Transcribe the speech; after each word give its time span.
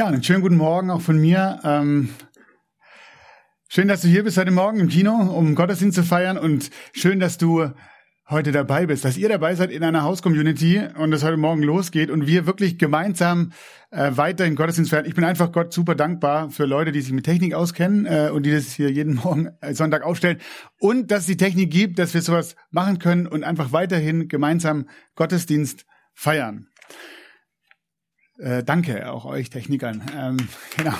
Ja, 0.00 0.06
einen 0.06 0.22
schönen 0.22 0.40
guten 0.40 0.56
Morgen 0.56 0.90
auch 0.90 1.02
von 1.02 1.20
mir. 1.20 1.60
Ähm, 1.62 2.08
schön, 3.68 3.86
dass 3.86 4.00
du 4.00 4.08
hier 4.08 4.24
bist 4.24 4.38
heute 4.38 4.50
Morgen 4.50 4.80
im 4.80 4.88
Kino, 4.88 5.12
um 5.12 5.54
Gottesdienst 5.54 5.94
zu 5.94 6.02
feiern 6.02 6.38
und 6.38 6.70
schön, 6.94 7.20
dass 7.20 7.36
du 7.36 7.70
heute 8.30 8.50
dabei 8.50 8.86
bist, 8.86 9.04
dass 9.04 9.18
ihr 9.18 9.28
dabei 9.28 9.54
seid 9.56 9.70
in 9.70 9.84
einer 9.84 10.02
Haus-Community 10.02 10.80
und 10.96 11.12
es 11.12 11.22
heute 11.22 11.36
Morgen 11.36 11.62
losgeht 11.62 12.10
und 12.10 12.26
wir 12.26 12.46
wirklich 12.46 12.78
gemeinsam 12.78 13.52
äh, 13.90 14.12
weiterhin 14.14 14.56
Gottesdienst 14.56 14.90
feiern. 14.90 15.04
Ich 15.04 15.14
bin 15.14 15.24
einfach 15.24 15.52
Gott 15.52 15.74
super 15.74 15.94
dankbar 15.94 16.48
für 16.48 16.64
Leute, 16.64 16.92
die 16.92 17.02
sich 17.02 17.12
mit 17.12 17.26
Technik 17.26 17.52
auskennen 17.52 18.06
äh, 18.06 18.30
und 18.32 18.46
die 18.46 18.52
das 18.52 18.72
hier 18.72 18.90
jeden 18.90 19.16
Morgen 19.16 19.50
äh, 19.60 19.74
Sonntag 19.74 20.02
aufstellen 20.02 20.38
und 20.78 21.10
dass 21.10 21.20
es 21.20 21.26
die 21.26 21.36
Technik 21.36 21.70
gibt, 21.70 21.98
dass 21.98 22.14
wir 22.14 22.22
sowas 22.22 22.56
machen 22.70 23.00
können 23.00 23.26
und 23.26 23.44
einfach 23.44 23.72
weiterhin 23.72 24.28
gemeinsam 24.28 24.88
Gottesdienst 25.14 25.84
feiern. 26.14 26.68
Äh, 28.40 28.64
danke 28.64 29.12
auch 29.12 29.26
euch 29.26 29.50
Technikern. 29.50 30.02
Ähm, 30.16 30.36
genau. 30.76 30.94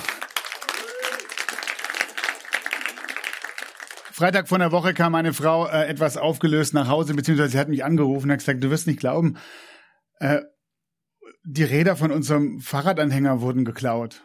Freitag 4.11 4.47
von 4.47 4.59
der 4.59 4.71
Woche 4.71 4.93
kam 4.93 5.13
meine 5.13 5.33
Frau 5.33 5.65
äh, 5.65 5.87
etwas 5.87 6.17
aufgelöst 6.17 6.75
nach 6.75 6.87
Hause, 6.87 7.15
beziehungsweise 7.15 7.49
sie 7.49 7.59
hat 7.59 7.69
mich 7.69 7.83
angerufen 7.83 8.27
und 8.27 8.33
hat 8.33 8.39
gesagt, 8.39 8.63
du 8.63 8.69
wirst 8.69 8.85
nicht 8.85 8.99
glauben, 8.99 9.37
äh, 10.19 10.41
die 11.43 11.63
Räder 11.63 11.95
von 11.95 12.11
unserem 12.11 12.59
Fahrradanhänger 12.59 13.41
wurden 13.41 13.65
geklaut. 13.65 14.23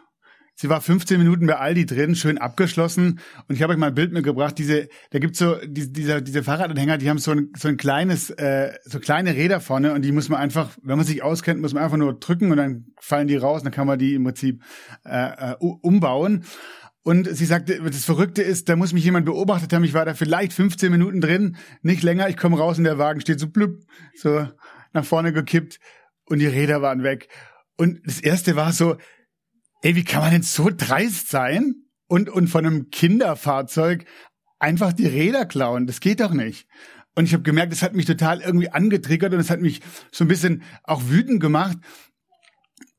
Sie 0.59 0.69
war 0.69 0.81
15 0.81 1.19
Minuten 1.19 1.45
bei 1.45 1.57
Aldi 1.57 1.85
drin, 1.85 2.15
schön 2.15 2.39
abgeschlossen. 2.39 3.19
Und 3.47 3.55
ich 3.55 3.61
habe 3.61 3.73
euch 3.73 3.79
mal 3.79 3.89
ein 3.89 3.93
Bild 3.93 4.11
mitgebracht. 4.11 4.57
Diese, 4.57 4.89
da 5.11 5.19
gibt's 5.19 5.37
so 5.37 5.55
die, 5.63 5.93
diese, 5.93 6.23
diese 6.23 6.41
Fahrradanhänger, 6.41 6.97
die 6.97 7.11
haben 7.11 7.19
so 7.19 7.29
ein, 7.29 7.51
so 7.55 7.67
ein 7.67 7.77
kleines, 7.77 8.31
äh, 8.31 8.73
so 8.83 8.99
kleine 8.99 9.35
Räder 9.35 9.61
vorne 9.61 9.93
und 9.93 10.01
die 10.01 10.11
muss 10.11 10.29
man 10.29 10.39
einfach, 10.39 10.75
wenn 10.81 10.97
man 10.97 11.05
sich 11.05 11.21
auskennt, 11.21 11.61
muss 11.61 11.75
man 11.75 11.83
einfach 11.83 11.97
nur 11.97 12.19
drücken 12.19 12.49
und 12.49 12.57
dann 12.57 12.87
fallen 12.99 13.27
die 13.27 13.35
raus. 13.35 13.61
Dann 13.61 13.71
kann 13.71 13.85
man 13.85 13.99
die 13.99 14.15
im 14.15 14.23
Prinzip 14.23 14.63
äh, 15.05 15.51
äh, 15.51 15.55
umbauen. 15.59 16.43
Und 17.03 17.29
sie 17.31 17.45
sagte, 17.45 17.79
das 17.79 18.05
Verrückte 18.05 18.41
ist, 18.41 18.67
da 18.67 18.75
muss 18.75 18.93
mich 18.93 19.03
jemand 19.03 19.27
beobachtet 19.27 19.71
haben. 19.73 19.83
Ich 19.83 19.93
war 19.93 20.05
da 20.05 20.15
vielleicht 20.15 20.53
15 20.53 20.91
Minuten 20.91 21.21
drin, 21.21 21.57
nicht 21.83 22.01
länger. 22.01 22.29
Ich 22.29 22.35
komme 22.35 22.57
raus 22.57 22.79
und 22.79 22.83
der 22.83 22.97
Wagen 22.97 23.21
steht 23.21 23.39
so 23.39 23.47
blüpp, 23.47 23.83
so 24.15 24.47
nach 24.91 25.05
vorne 25.05 25.33
gekippt 25.33 25.79
und 26.25 26.39
die 26.39 26.47
Räder 26.47 26.81
waren 26.81 27.03
weg. 27.03 27.29
Und 27.77 27.99
das 28.05 28.19
erste 28.19 28.55
war 28.55 28.73
so, 28.73 28.97
ey, 29.81 29.95
wie 29.95 30.03
kann 30.03 30.21
man 30.21 30.31
denn 30.31 30.43
so 30.43 30.69
dreist 30.75 31.29
sein 31.29 31.75
und, 32.07 32.29
und 32.29 32.47
von 32.47 32.65
einem 32.65 32.89
Kinderfahrzeug 32.89 34.05
einfach 34.59 34.93
die 34.93 35.07
Räder 35.07 35.45
klauen? 35.45 35.87
Das 35.87 35.99
geht 35.99 36.19
doch 36.19 36.33
nicht. 36.33 36.67
Und 37.15 37.25
ich 37.25 37.33
habe 37.33 37.43
gemerkt, 37.43 37.71
das 37.71 37.81
hat 37.81 37.95
mich 37.95 38.05
total 38.05 38.41
irgendwie 38.41 38.69
angetriggert 38.69 39.33
und 39.33 39.39
es 39.39 39.49
hat 39.49 39.59
mich 39.59 39.81
so 40.11 40.23
ein 40.23 40.27
bisschen 40.27 40.63
auch 40.83 41.01
wütend 41.07 41.39
gemacht. 41.39 41.77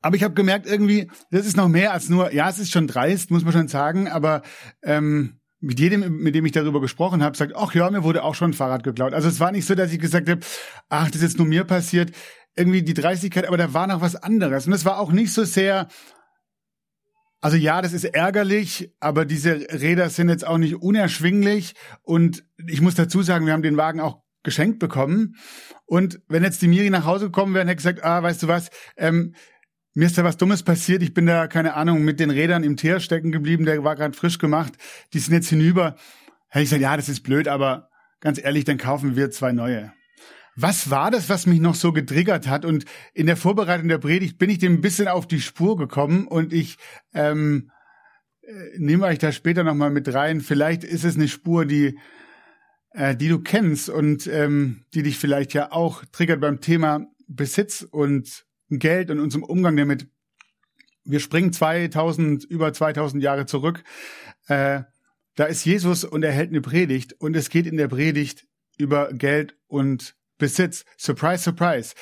Aber 0.01 0.17
ich 0.17 0.23
habe 0.23 0.34
gemerkt, 0.34 0.67
irgendwie, 0.67 1.11
das 1.31 1.47
ist 1.47 1.56
noch 1.56 1.69
mehr 1.69 1.93
als 1.93 2.09
nur, 2.09 2.33
ja, 2.33 2.49
es 2.49 2.59
ist 2.59 2.72
schon 2.72 2.87
dreist, 2.87 3.31
muss 3.31 3.45
man 3.45 3.53
schon 3.53 3.69
sagen, 3.69 4.09
aber 4.09 4.43
ähm, 4.83 5.39
mit 5.60 5.81
jedem, 5.81 6.19
mit 6.19 6.34
dem 6.34 6.47
ich 6.47 6.53
darüber 6.53 6.81
gesprochen 6.81 7.22
habe, 7.22 7.37
sagt, 7.37 7.55
ach 7.56 7.75
ja, 7.75 7.91
mir 7.91 8.05
wurde 8.05 8.22
auch 8.22 8.34
schon 8.34 8.50
ein 8.50 8.55
Fahrrad 8.55 8.84
geklaut. 8.84 9.12
Also 9.12 9.28
es 9.28 9.41
war 9.41 9.50
nicht 9.50 9.66
so, 9.66 9.75
dass 9.75 9.93
ich 9.93 9.99
gesagt 9.99 10.28
habe, 10.28 10.41
ach, 10.89 11.06
das 11.06 11.16
ist 11.16 11.22
jetzt 11.22 11.39
nur 11.39 11.49
mir 11.49 11.65
passiert, 11.65 12.12
irgendwie 12.56 12.83
die 12.83 12.95
Dreistigkeit, 12.95 13.47
aber 13.47 13.56
da 13.56 13.75
war 13.75 13.87
noch 13.87 14.00
was 14.00 14.16
anderes. 14.16 14.66
Und 14.66 14.72
es 14.72 14.84
war 14.84 14.99
auch 14.99 15.12
nicht 15.12 15.33
so 15.33 15.45
sehr, 15.45 15.89
also 17.41 17.56
ja, 17.56 17.82
das 17.82 17.93
ist 17.93 18.04
ärgerlich, 18.04 18.93
aber 19.00 19.25
diese 19.25 19.54
Räder 19.71 20.10
sind 20.10 20.28
jetzt 20.28 20.47
auch 20.47 20.59
nicht 20.59 20.76
unerschwinglich. 20.76 21.75
Und 22.03 22.44
ich 22.66 22.81
muss 22.81 22.97
dazu 22.97 23.22
sagen, 23.22 23.47
wir 23.47 23.53
haben 23.53 23.62
den 23.62 23.76
Wagen 23.76 24.00
auch 24.00 24.22
geschenkt 24.43 24.78
bekommen. 24.78 25.37
Und 25.87 26.21
wenn 26.28 26.43
jetzt 26.43 26.62
die 26.62 26.69
Miri 26.69 26.91
nach 26.91 27.04
Hause 27.04 27.27
gekommen 27.27 27.54
wäre 27.54 27.62
und 27.62 27.69
hätte 27.69 27.77
gesagt, 27.77 28.04
ah, 28.04 28.22
weißt 28.22 28.43
du 28.43 28.48
was, 28.48 28.71
ähm, 28.97 29.34
mir 29.94 30.06
ist 30.06 30.19
da 30.19 30.25
was 30.25 30.37
Dummes 30.37 30.62
passiert, 30.62 31.03
ich 31.03 31.15
bin 31.15 31.27
da, 31.27 31.48
keine 31.48 31.75
Ahnung, 31.75 32.04
mit 32.04 32.21
den 32.21 32.31
Rädern 32.31 32.62
im 32.62 32.77
Teer 32.77 33.00
stecken 33.00 33.32
geblieben, 33.32 33.65
der 33.65 33.82
war 33.84 33.97
gerade 33.97 34.16
frisch 34.16 34.38
gemacht, 34.38 34.75
die 35.12 35.19
sind 35.19 35.34
jetzt 35.34 35.48
hinüber. 35.48 35.97
Hätte 36.48 36.62
ich 36.62 36.71
gesagt, 36.71 36.82
ja, 36.82 36.97
das 36.97 37.09
ist 37.09 37.22
blöd, 37.22 37.48
aber 37.48 37.88
ganz 38.21 38.38
ehrlich, 38.43 38.65
dann 38.65 38.78
kaufen 38.78 39.16
wir 39.16 39.31
zwei 39.31 39.53
neue. 39.53 39.93
Was 40.61 40.91
war 40.91 41.13
das, 41.13 41.29
was 41.29 41.47
mich 41.47 41.61
noch 41.61 41.77
so 41.77 41.93
getriggert 41.93 42.49
hat? 42.49 42.65
Und 42.65 42.85
in 43.15 43.27
der 43.27 43.37
Vorbereitung 43.37 43.87
der 43.87 43.99
Predigt 43.99 44.39
bin 44.39 44.51
ich 44.51 44.59
dem 44.59 44.75
ein 44.75 44.81
bisschen 44.81 45.07
auf 45.07 45.29
die 45.29 45.41
Spur 45.41 45.77
gekommen 45.77 46.27
und 46.27 46.53
ich 46.53 46.79
ähm, 47.15 47.71
äh, 48.43 48.77
nehme 48.77 49.07
euch 49.07 49.19
da 49.21 49.31
später 49.31 49.63
nochmal 49.63 49.91
mit 49.91 50.13
rein. 50.13 50.41
Vielleicht 50.41 50.83
ist 50.83 51.05
es 51.05 51.15
eine 51.15 51.29
Spur, 51.29 51.65
die, 51.65 51.97
äh, 52.91 53.15
die 53.15 53.29
du 53.29 53.39
kennst 53.39 53.89
und 53.89 54.27
ähm, 54.27 54.85
die 54.95 55.05
dich 55.05 55.17
vielleicht 55.17 55.55
ja 55.55 55.71
auch 55.71 56.05
triggert 56.07 56.41
beim 56.41 56.61
Thema 56.61 57.07
Besitz 57.29 57.83
und 57.89 58.45
Geld 58.69 59.13
und 59.13 59.21
unserem 59.21 59.45
Umgang 59.45 59.77
damit. 59.77 60.09
Wir 61.05 61.21
springen 61.21 61.53
2000, 61.53 62.43
über 62.43 62.73
2000 62.73 63.23
Jahre 63.23 63.47
zurück. 63.47 63.85
Äh, 64.49 64.83
da 65.37 65.45
ist 65.45 65.65
Jesus 65.65 66.03
und 66.03 66.25
er 66.25 66.33
hält 66.33 66.51
eine 66.51 66.63
Predigt 66.63 67.13
und 67.13 67.37
es 67.37 67.49
geht 67.49 67.69
in 67.69 67.77
der 67.77 67.87
Predigt 67.87 68.49
über 68.77 69.13
Geld 69.13 69.57
und 69.69 70.18
Besitz. 70.38 70.84
Surprise, 70.97 71.43
surprise. 71.43 71.94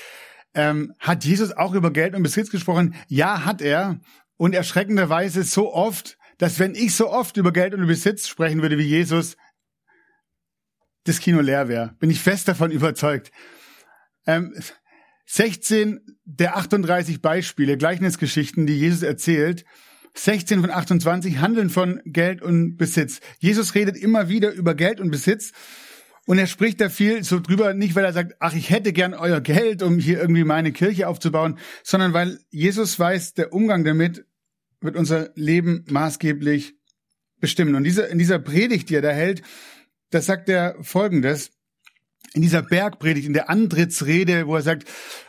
Ähm, 0.54 0.94
hat 0.98 1.24
Jesus 1.24 1.52
auch 1.52 1.74
über 1.74 1.90
Geld 1.90 2.14
und 2.14 2.22
Besitz 2.22 2.50
gesprochen? 2.50 2.94
Ja, 3.08 3.44
hat 3.44 3.60
er. 3.60 4.00
Und 4.36 4.54
erschreckenderweise 4.54 5.42
so 5.42 5.72
oft, 5.72 6.18
dass 6.38 6.58
wenn 6.58 6.74
ich 6.74 6.94
so 6.94 7.10
oft 7.10 7.36
über 7.36 7.52
Geld 7.52 7.74
und 7.74 7.86
Besitz 7.86 8.28
sprechen 8.28 8.62
würde 8.62 8.78
wie 8.78 8.84
Jesus, 8.84 9.36
das 11.04 11.20
Kino 11.20 11.40
leer 11.40 11.68
wäre. 11.68 11.94
Bin 11.98 12.10
ich 12.10 12.20
fest 12.20 12.48
davon 12.48 12.70
überzeugt. 12.70 13.30
Ähm, 14.26 14.54
16 15.26 16.00
der 16.24 16.56
38 16.56 17.20
Beispiele, 17.20 17.76
Gleichnisgeschichten, 17.76 18.66
die 18.66 18.78
Jesus 18.78 19.02
erzählt, 19.02 19.64
16 20.14 20.60
von 20.62 20.70
28 20.70 21.38
handeln 21.38 21.68
von 21.68 22.00
Geld 22.04 22.42
und 22.42 22.76
Besitz. 22.76 23.20
Jesus 23.38 23.74
redet 23.74 23.96
immer 23.96 24.28
wieder 24.28 24.52
über 24.52 24.74
Geld 24.74 25.00
und 25.00 25.10
Besitz 25.10 25.52
und 26.26 26.38
er 26.38 26.46
spricht 26.46 26.80
da 26.80 26.88
viel 26.88 27.22
so 27.22 27.40
drüber, 27.40 27.72
nicht 27.72 27.94
weil 27.94 28.04
er 28.04 28.12
sagt, 28.12 28.34
ach, 28.40 28.54
ich 28.54 28.70
hätte 28.70 28.92
gern 28.92 29.14
euer 29.14 29.40
Geld, 29.40 29.82
um 29.82 29.98
hier 29.98 30.20
irgendwie 30.20 30.44
meine 30.44 30.72
Kirche 30.72 31.08
aufzubauen, 31.08 31.58
sondern 31.84 32.12
weil 32.12 32.40
Jesus 32.50 32.98
weiß, 32.98 33.34
der 33.34 33.52
Umgang 33.52 33.84
damit 33.84 34.24
wird 34.80 34.96
unser 34.96 35.30
Leben 35.36 35.84
maßgeblich 35.88 36.74
bestimmen. 37.38 37.76
Und 37.76 37.84
diese, 37.84 38.02
in 38.02 38.18
dieser 38.18 38.40
Predigt, 38.40 38.90
die 38.90 38.96
er 38.96 39.02
da 39.02 39.10
hält, 39.10 39.42
das 40.10 40.26
sagt 40.26 40.48
er 40.48 40.76
folgendes. 40.82 41.52
In 42.34 42.42
dieser 42.42 42.62
Bergpredigt, 42.62 43.26
in 43.26 43.32
der 43.32 43.48
Antrittsrede, 43.48 44.46
wo 44.46 44.56
er 44.56 44.62
sagt, 44.62 44.88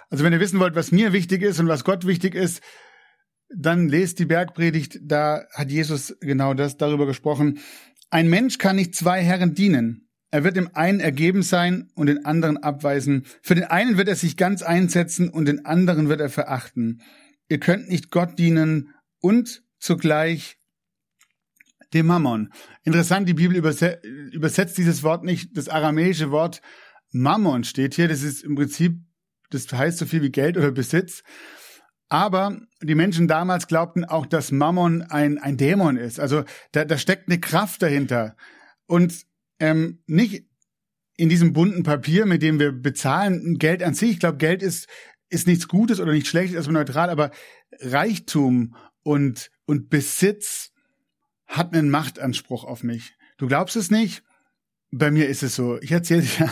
also 0.10 0.24
wenn 0.24 0.34
ihr 0.34 0.40
wissen 0.40 0.60
wollt, 0.60 0.76
was 0.76 0.92
mir 0.92 1.14
wichtig 1.14 1.44
ist 1.44 1.60
und 1.60 1.68
was 1.68 1.84
Gott 1.84 2.08
wichtig 2.08 2.34
ist, 2.34 2.62
dann 3.56 3.88
lest 3.88 4.20
die 4.20 4.26
Bergpredigt, 4.26 5.00
da 5.04 5.46
hat 5.54 5.70
Jesus 5.70 6.18
genau 6.20 6.54
das 6.54 6.76
darüber 6.78 7.06
gesprochen. 7.06 7.60
Ein 8.10 8.30
Mensch 8.30 8.58
kann 8.58 8.76
nicht 8.76 8.96
zwei 8.96 9.22
Herren 9.22 9.54
dienen. 9.54 10.07
Er 10.30 10.44
wird 10.44 10.58
dem 10.58 10.70
einen 10.76 11.00
ergeben 11.00 11.42
sein 11.42 11.90
und 11.96 12.08
den 12.08 12.26
anderen 12.26 12.58
abweisen. 12.58 13.26
Für 13.42 13.56
den 13.56 13.64
einen 13.64 13.98
wird 13.98 14.10
er 14.10 14.16
sich 14.16 14.36
ganz 14.36 14.62
einsetzen 14.62 15.30
und 15.30 15.46
den 15.46 15.66
anderen 15.66 16.10
wird 16.10 16.20
er 16.20 16.30
verachten. 16.30 17.02
Ihr 17.48 17.60
könnt 17.60 17.88
nicht 17.88 18.12
Gott 18.12 18.38
dienen 18.38 18.94
und 19.20 19.64
zugleich 19.80 20.58
dem 21.94 22.08
Mammon. 22.08 22.52
Interessant, 22.84 23.30
die 23.30 23.34
Bibel 23.34 23.56
übersetzt 23.56 24.78
dieses 24.78 25.04
Wort 25.04 25.24
nicht. 25.24 25.56
Das 25.56 25.70
aramäische 25.70 26.32
Wort 26.32 26.62
Mammon 27.12 27.64
steht 27.64 27.94
hier. 27.94 28.10
Das 28.10 28.22
ist 28.22 28.44
im 28.44 28.56
Prinzip, 28.56 29.00
das 29.50 29.72
heißt 29.72 29.98
so 29.98 30.06
viel 30.06 30.22
wie 30.22 30.32
Geld 30.32 30.58
oder 30.58 30.72
Besitz. 30.72 31.24
Aber 32.10 32.60
die 32.82 32.96
Menschen 32.96 33.28
damals 33.28 33.68
glaubten 33.68 34.06
auch, 34.06 34.26
dass 34.26 34.52
Mammon 34.52 35.04
ein, 35.04 35.38
ein 35.38 35.58
Dämon 35.58 35.98
ist. 35.98 36.20
Also 36.20 36.44
da, 36.72 36.86
da 36.86 36.98
steckt 36.98 37.30
eine 37.30 37.40
Kraft 37.40 37.82
dahinter. 37.82 38.36
Und 38.86 39.26
ähm, 39.60 40.04
nicht 40.08 40.46
in 41.18 41.30
diesem 41.30 41.54
bunten 41.54 41.84
Papier, 41.84 42.26
mit 42.26 42.42
dem 42.42 42.60
wir 42.60 42.72
bezahlen, 42.72 43.58
Geld 43.58 43.82
an 43.82 43.96
sich. 43.96 44.12
Ich 44.12 44.20
glaube, 44.20 44.38
Geld 44.38 44.62
ist, 44.62 44.88
ist 45.30 45.48
nichts 45.48 45.68
Gutes 45.68 46.00
oder 46.00 46.12
nichts 46.12 46.30
Schlechtes, 46.30 46.56
erstmal 46.56 46.82
neutral, 46.82 47.10
aber 47.10 47.32
Reichtum 47.80 48.76
und, 49.04 49.50
und 49.66 49.90
Besitz 49.90 50.72
hat 51.48 51.74
einen 51.74 51.90
Machtanspruch 51.90 52.64
auf 52.64 52.84
mich. 52.84 53.16
Du 53.38 53.48
glaubst 53.48 53.76
es 53.76 53.90
nicht? 53.90 54.24
Bei 54.92 55.12
mir 55.12 55.28
ist 55.28 55.44
es 55.44 55.56
so. 55.56 55.80
Ich 55.82 55.92
erzähle 55.92 56.22
dir 56.22 56.52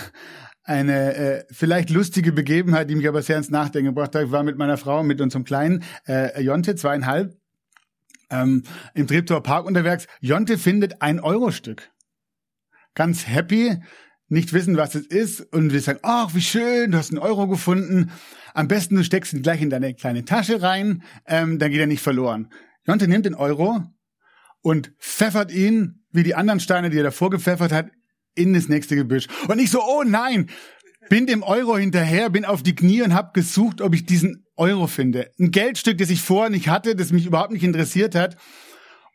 eine 0.63 1.15
äh, 1.15 1.45
vielleicht 1.51 1.89
lustige 1.89 2.31
Begebenheit, 2.31 2.89
die 2.89 2.95
mich 2.95 3.07
aber 3.07 3.21
sehr 3.21 3.37
ins 3.37 3.51
Nachdenken 3.51 3.89
gebracht 3.93 4.15
hat. 4.15 4.25
Ich 4.25 4.31
war 4.31 4.43
mit 4.43 4.57
meiner 4.57 4.77
Frau, 4.77 5.03
mit 5.03 5.21
unserem 5.21 5.43
kleinen 5.43 5.83
äh, 6.07 6.41
Jonte, 6.41 6.75
zweieinhalb, 6.75 7.37
ähm, 8.31 8.63
im 8.93 9.07
Treptower 9.07 9.43
Park 9.43 9.67
unterwegs. 9.67 10.07
Jonte 10.21 10.57
findet 10.57 11.01
ein 11.01 11.19
Euro-Stück. 11.19 11.91
Ganz 12.95 13.27
happy, 13.27 13.77
nicht 14.27 14.53
wissen, 14.53 14.77
was 14.77 14.95
es 14.95 15.05
ist. 15.05 15.41
Und 15.53 15.71
wir 15.71 15.81
sagen, 15.81 15.99
ach, 16.01 16.33
wie 16.33 16.41
schön, 16.41 16.91
du 16.91 16.97
hast 16.97 17.11
einen 17.11 17.19
Euro 17.19 17.47
gefunden. 17.47 18.11
Am 18.53 18.67
besten, 18.67 18.95
du 18.95 19.03
steckst 19.03 19.33
ihn 19.33 19.43
gleich 19.43 19.61
in 19.61 19.69
deine 19.69 19.93
kleine 19.93 20.25
Tasche 20.25 20.61
rein, 20.61 21.03
ähm, 21.27 21.59
dann 21.59 21.71
geht 21.71 21.79
er 21.79 21.87
nicht 21.87 22.01
verloren. 22.01 22.49
Jonte 22.87 23.07
nimmt 23.07 23.25
den 23.25 23.35
Euro 23.35 23.83
und 24.61 24.93
pfeffert 24.99 25.51
ihn, 25.51 26.05
wie 26.11 26.23
die 26.23 26.35
anderen 26.35 26.59
Steine, 26.59 26.89
die 26.89 26.97
er 26.97 27.03
davor 27.03 27.29
gepfeffert 27.29 27.71
hat, 27.71 27.89
in 28.33 28.53
das 28.53 28.69
nächste 28.69 28.95
Gebüsch. 28.95 29.27
Und 29.47 29.59
ich 29.59 29.71
so, 29.71 29.81
oh 29.83 30.03
nein, 30.03 30.49
bin 31.09 31.27
dem 31.27 31.43
Euro 31.43 31.77
hinterher, 31.77 32.29
bin 32.29 32.45
auf 32.45 32.63
die 32.63 32.75
Knie 32.75 33.01
und 33.01 33.13
habe 33.13 33.31
gesucht, 33.33 33.81
ob 33.81 33.93
ich 33.93 34.05
diesen 34.05 34.45
Euro 34.55 34.87
finde. 34.87 35.31
Ein 35.39 35.51
Geldstück, 35.51 35.97
das 35.97 36.09
ich 36.09 36.21
vorher 36.21 36.49
nicht 36.49 36.67
hatte, 36.67 36.95
das 36.95 37.11
mich 37.11 37.25
überhaupt 37.25 37.51
nicht 37.51 37.63
interessiert 37.63 38.15
hat. 38.15 38.37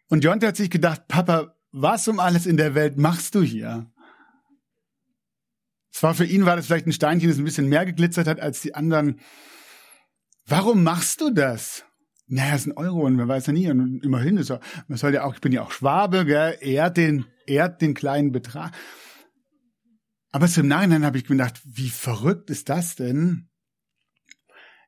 Und 0.08 0.24
Jonte 0.24 0.46
hat 0.46 0.56
sich 0.56 0.70
gedacht, 0.70 1.08
Papa, 1.08 1.54
was 1.72 2.08
um 2.08 2.20
alles 2.20 2.46
in 2.46 2.56
der 2.56 2.74
Welt 2.74 2.96
machst 2.96 3.34
du 3.34 3.42
hier? 3.42 3.90
Es 5.92 6.02
war 6.02 6.14
für 6.14 6.24
ihn 6.24 6.46
war 6.46 6.56
das 6.56 6.66
vielleicht 6.66 6.86
ein 6.86 6.92
Steinchen, 6.92 7.28
das 7.28 7.38
ein 7.38 7.44
bisschen 7.44 7.68
mehr 7.68 7.84
geglitzert 7.84 8.26
hat 8.26 8.40
als 8.40 8.60
die 8.60 8.74
anderen. 8.74 9.20
Warum 10.46 10.82
machst 10.82 11.20
du 11.20 11.30
das? 11.30 11.84
Naja, 12.26 12.54
es 12.54 12.62
ist 12.62 12.68
ein 12.68 12.76
Euro 12.76 13.06
und 13.06 13.16
man 13.16 13.28
weiß 13.28 13.46
ja 13.46 13.52
nie. 13.52 13.68
Und 13.70 14.04
immerhin 14.04 14.36
ist 14.36 14.50
er, 14.50 14.60
man 14.86 14.98
soll 14.98 15.12
ja 15.12 15.24
auch, 15.24 15.34
ich 15.34 15.40
bin 15.40 15.52
ja 15.52 15.62
auch 15.62 15.72
Schwabe, 15.72 16.24
gell, 16.24 16.56
ehrt 16.60 16.96
den, 16.96 17.26
ehrt 17.46 17.82
den 17.82 17.94
kleinen 17.94 18.30
Betrag. 18.30 18.72
Aber 20.30 20.46
zum 20.46 20.68
Nachhinein 20.68 21.04
habe 21.04 21.18
ich 21.18 21.24
gedacht, 21.24 21.60
wie 21.64 21.90
verrückt 21.90 22.50
ist 22.50 22.68
das 22.68 22.94
denn? 22.94 23.48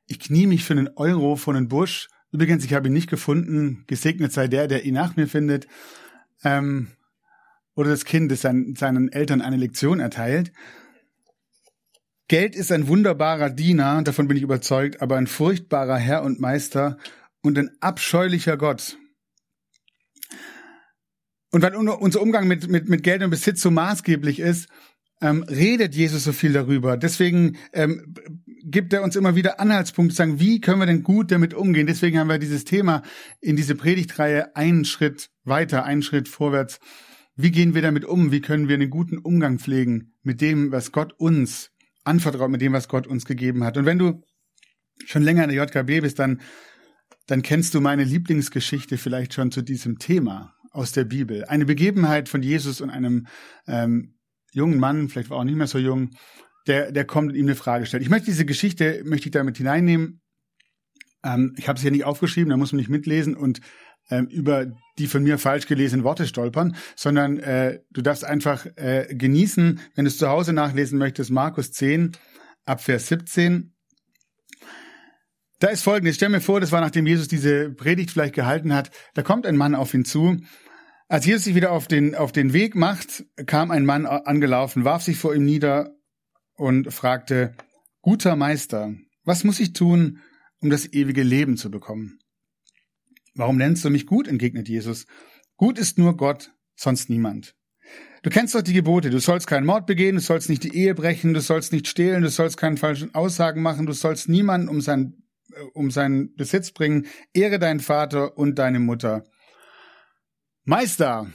Ich 0.05 0.19
knie 0.19 0.47
mich 0.47 0.63
für 0.63 0.73
einen 0.73 0.89
Euro 0.95 1.35
von 1.35 1.55
einem 1.55 1.67
Busch. 1.67 2.07
Übrigens, 2.31 2.63
ich 2.63 2.73
habe 2.73 2.87
ihn 2.87 2.93
nicht 2.93 3.09
gefunden. 3.09 3.83
Gesegnet 3.87 4.31
sei 4.31 4.47
der, 4.47 4.67
der 4.67 4.85
ihn 4.85 4.93
nach 4.93 5.15
mir 5.17 5.27
findet. 5.27 5.67
Ähm, 6.43 6.87
oder 7.75 7.89
das 7.89 8.05
Kind, 8.05 8.31
das 8.31 8.41
seinen, 8.41 8.75
seinen 8.75 9.11
Eltern 9.11 9.41
eine 9.41 9.57
Lektion 9.57 9.99
erteilt. 9.99 10.51
Geld 12.27 12.55
ist 12.55 12.71
ein 12.71 12.87
wunderbarer 12.87 13.49
Diener, 13.49 14.01
davon 14.03 14.27
bin 14.27 14.37
ich 14.37 14.43
überzeugt, 14.43 15.01
aber 15.01 15.17
ein 15.17 15.27
furchtbarer 15.27 15.97
Herr 15.97 16.23
und 16.23 16.39
Meister 16.39 16.97
und 17.41 17.57
ein 17.57 17.69
abscheulicher 17.81 18.57
Gott. 18.57 18.97
Und 21.51 21.61
weil 21.61 21.75
unser 21.75 22.21
Umgang 22.21 22.47
mit, 22.47 22.67
mit, 22.67 22.89
mit 22.89 23.03
Geld 23.03 23.21
und 23.21 23.29
Besitz 23.29 23.61
so 23.61 23.69
maßgeblich 23.69 24.39
ist, 24.39 24.69
ähm, 25.21 25.43
redet 25.43 25.93
Jesus 25.93 26.23
so 26.23 26.33
viel 26.33 26.53
darüber. 26.53 26.97
Deswegen 26.97 27.57
ähm, 27.73 28.15
gibt 28.63 28.93
er 28.93 29.03
uns 29.03 29.15
immer 29.15 29.35
wieder 29.35 29.59
Anhaltspunkte, 29.59 30.15
sagen, 30.15 30.39
wie 30.39 30.61
können 30.61 30.79
wir 30.79 30.85
denn 30.85 31.03
gut 31.03 31.31
damit 31.31 31.53
umgehen? 31.53 31.87
Deswegen 31.87 32.17
haben 32.17 32.29
wir 32.29 32.39
dieses 32.39 32.65
Thema 32.65 33.03
in 33.41 33.55
diese 33.55 33.75
Predigtreihe 33.75 34.55
einen 34.55 34.85
Schritt 34.85 35.29
weiter, 35.43 35.83
einen 35.83 36.01
Schritt 36.01 36.27
vorwärts. 36.27 36.79
Wie 37.35 37.51
gehen 37.51 37.75
wir 37.75 37.81
damit 37.81 38.05
um? 38.05 38.31
Wie 38.31 38.41
können 38.41 38.67
wir 38.67 38.75
einen 38.75 38.89
guten 38.89 39.17
Umgang 39.17 39.59
pflegen 39.59 40.13
mit 40.21 40.39
dem, 40.41 40.71
was 40.71 40.91
Gott 40.91 41.13
uns 41.17 41.71
anvertraut, 42.03 42.49
mit 42.49 42.61
dem, 42.61 42.73
was 42.73 42.87
Gott 42.87 43.07
uns 43.07 43.25
gegeben 43.25 43.63
hat? 43.63 43.77
Und 43.77 43.85
wenn 43.85 43.99
du 43.99 44.23
schon 45.05 45.23
länger 45.23 45.43
in 45.43 45.49
der 45.49 45.65
JKB 45.65 46.01
bist, 46.01 46.19
dann, 46.19 46.41
dann 47.27 47.41
kennst 47.41 47.73
du 47.73 47.81
meine 47.81 48.03
Lieblingsgeschichte 48.03 48.97
vielleicht 48.97 49.33
schon 49.33 49.51
zu 49.51 49.61
diesem 49.61 49.99
Thema 49.99 50.55
aus 50.71 50.91
der 50.91 51.03
Bibel. 51.03 51.45
Eine 51.45 51.65
Begebenheit 51.65 52.29
von 52.29 52.41
Jesus 52.41 52.81
und 52.81 52.89
einem 52.89 53.27
ähm, 53.67 54.15
jungen 54.51 54.79
Mann, 54.79 55.09
vielleicht 55.09 55.29
war 55.29 55.37
auch 55.39 55.43
nicht 55.43 55.57
mehr 55.57 55.67
so 55.67 55.79
jung, 55.79 56.11
der, 56.67 56.91
der 56.91 57.05
kommt 57.05 57.29
und 57.29 57.35
ihm 57.35 57.45
eine 57.45 57.55
Frage 57.55 57.85
stellt. 57.85 58.03
Ich 58.03 58.09
möchte 58.09 58.25
diese 58.25 58.45
Geschichte, 58.45 59.01
möchte 59.05 59.27
ich 59.27 59.31
damit 59.31 59.57
hineinnehmen. 59.57 60.21
Ähm, 61.23 61.55
ich 61.57 61.67
habe 61.67 61.77
es 61.77 61.81
hier 61.81 61.91
nicht 61.91 62.05
aufgeschrieben, 62.05 62.49
da 62.49 62.57
muss 62.57 62.71
man 62.71 62.77
nicht 62.77 62.89
mitlesen 62.89 63.35
und 63.35 63.61
ähm, 64.09 64.27
über 64.27 64.67
die 64.97 65.07
von 65.07 65.23
mir 65.23 65.37
falsch 65.37 65.65
gelesenen 65.67 66.03
Worte 66.03 66.27
stolpern, 66.27 66.75
sondern 66.95 67.39
äh, 67.39 67.79
du 67.91 68.01
darfst 68.01 68.25
einfach 68.25 68.65
äh, 68.75 69.07
genießen, 69.09 69.79
wenn 69.95 70.05
du 70.05 70.09
es 70.09 70.17
zu 70.17 70.27
Hause 70.27 70.53
nachlesen 70.53 70.99
möchtest, 70.99 71.31
Markus 71.31 71.71
10 71.71 72.11
ab 72.65 72.81
Vers 72.81 73.07
17. 73.07 73.73
Da 75.59 75.69
ist 75.69 75.83
folgendes, 75.83 76.15
stell 76.15 76.29
mir 76.29 76.41
vor, 76.41 76.59
das 76.59 76.73
war 76.73 76.81
nachdem 76.81 77.07
Jesus 77.07 77.29
diese 77.29 77.69
Predigt 77.69 78.11
vielleicht 78.11 78.35
gehalten 78.35 78.73
hat, 78.73 78.91
da 79.13 79.21
kommt 79.21 79.45
ein 79.45 79.55
Mann 79.55 79.75
auf 79.75 79.93
ihn 79.93 80.03
zu 80.03 80.41
als 81.13 81.27
Jesus 81.27 81.43
sich 81.43 81.53
wieder 81.53 81.71
auf 81.71 81.87
den, 81.87 82.15
auf 82.15 82.31
den 82.31 82.53
Weg 82.53 82.75
macht, 82.75 83.25
kam 83.45 83.69
ein 83.69 83.85
Mann 83.85 84.07
angelaufen, 84.07 84.83
warf 84.83 85.03
sich 85.03 85.17
vor 85.17 85.35
ihm 85.35 85.45
nieder 85.45 85.95
und 86.55 86.93
fragte, 86.93 87.55
Guter 88.01 88.35
Meister, 88.35 88.93
was 89.23 89.43
muss 89.43 89.59
ich 89.59 89.73
tun, 89.73 90.19
um 90.59 90.69
das 90.69 90.91
ewige 90.91 91.23
Leben 91.23 91.57
zu 91.57 91.71
bekommen? 91.71 92.19
Warum 93.35 93.57
nennst 93.57 93.83
du 93.85 93.89
mich 93.89 94.05
gut? 94.05 94.27
entgegnet 94.27 94.69
Jesus. 94.69 95.05
Gut 95.55 95.79
ist 95.79 95.97
nur 95.97 96.17
Gott, 96.17 96.53
sonst 96.75 97.09
niemand. 97.09 97.55
Du 98.21 98.29
kennst 98.29 98.55
doch 98.55 98.61
die 98.61 98.73
Gebote. 98.73 99.09
Du 99.09 99.19
sollst 99.19 99.47
keinen 99.47 99.65
Mord 99.65 99.85
begehen, 99.85 100.15
du 100.15 100.21
sollst 100.21 100.49
nicht 100.49 100.63
die 100.63 100.75
Ehe 100.75 100.95
brechen, 100.95 101.33
du 101.33 101.41
sollst 101.41 101.73
nicht 101.73 101.87
stehlen, 101.87 102.21
du 102.21 102.29
sollst 102.29 102.57
keine 102.57 102.77
falschen 102.77 103.13
Aussagen 103.15 103.61
machen, 103.61 103.85
du 103.85 103.93
sollst 103.93 104.29
niemanden 104.29 104.69
um, 104.69 104.81
sein, 104.81 105.23
äh, 105.51 105.61
um 105.73 105.91
seinen 105.91 106.33
Besitz 106.35 106.71
bringen. 106.71 107.07
Ehre 107.33 107.59
deinen 107.59 107.79
Vater 107.79 108.37
und 108.37 108.59
deine 108.59 108.79
Mutter. 108.79 109.25
Meister, 110.63 111.29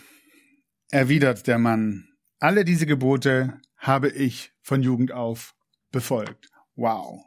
erwidert 0.91 1.47
der 1.47 1.59
Mann, 1.59 2.09
alle 2.39 2.65
diese 2.65 2.87
Gebote 2.87 3.61
habe 3.79 4.09
ich 4.11 4.53
von 4.61 4.83
Jugend 4.83 5.13
auf 5.13 5.55
befolgt. 5.91 6.51
Wow. 6.77 7.25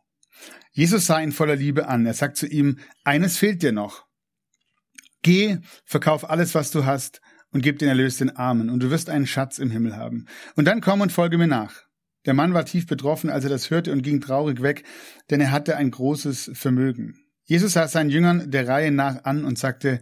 Jesus 0.71 1.05
sah 1.05 1.19
ihn 1.19 1.31
voller 1.31 1.55
Liebe 1.55 1.87
an. 1.87 2.05
Er 2.05 2.13
sagt 2.13 2.37
zu 2.37 2.47
ihm, 2.47 2.79
eines 3.03 3.37
fehlt 3.37 3.63
dir 3.63 3.71
noch. 3.71 4.05
Geh, 5.21 5.57
verkauf 5.85 6.29
alles, 6.29 6.55
was 6.55 6.71
du 6.71 6.85
hast 6.85 7.21
und 7.51 7.61
gib 7.61 7.79
den 7.79 7.89
Erlös 7.89 8.17
den 8.17 8.35
Armen 8.35 8.69
und 8.69 8.81
du 8.81 8.89
wirst 8.89 9.09
einen 9.09 9.27
Schatz 9.27 9.59
im 9.59 9.69
Himmel 9.69 9.95
haben. 9.95 10.25
Und 10.55 10.65
dann 10.65 10.81
komm 10.81 11.01
und 11.01 11.11
folge 11.11 11.37
mir 11.37 11.47
nach. 11.47 11.83
Der 12.25 12.33
Mann 12.33 12.53
war 12.53 12.65
tief 12.65 12.87
betroffen, 12.87 13.29
als 13.29 13.43
er 13.43 13.49
das 13.49 13.69
hörte 13.69 13.91
und 13.91 14.03
ging 14.03 14.21
traurig 14.21 14.61
weg, 14.61 14.83
denn 15.29 15.41
er 15.41 15.51
hatte 15.51 15.75
ein 15.77 15.91
großes 15.91 16.51
Vermögen. 16.53 17.19
Jesus 17.43 17.73
sah 17.73 17.87
seinen 17.87 18.09
Jüngern 18.09 18.51
der 18.51 18.67
Reihe 18.67 18.91
nach 18.91 19.25
an 19.25 19.43
und 19.43 19.57
sagte, 19.57 20.01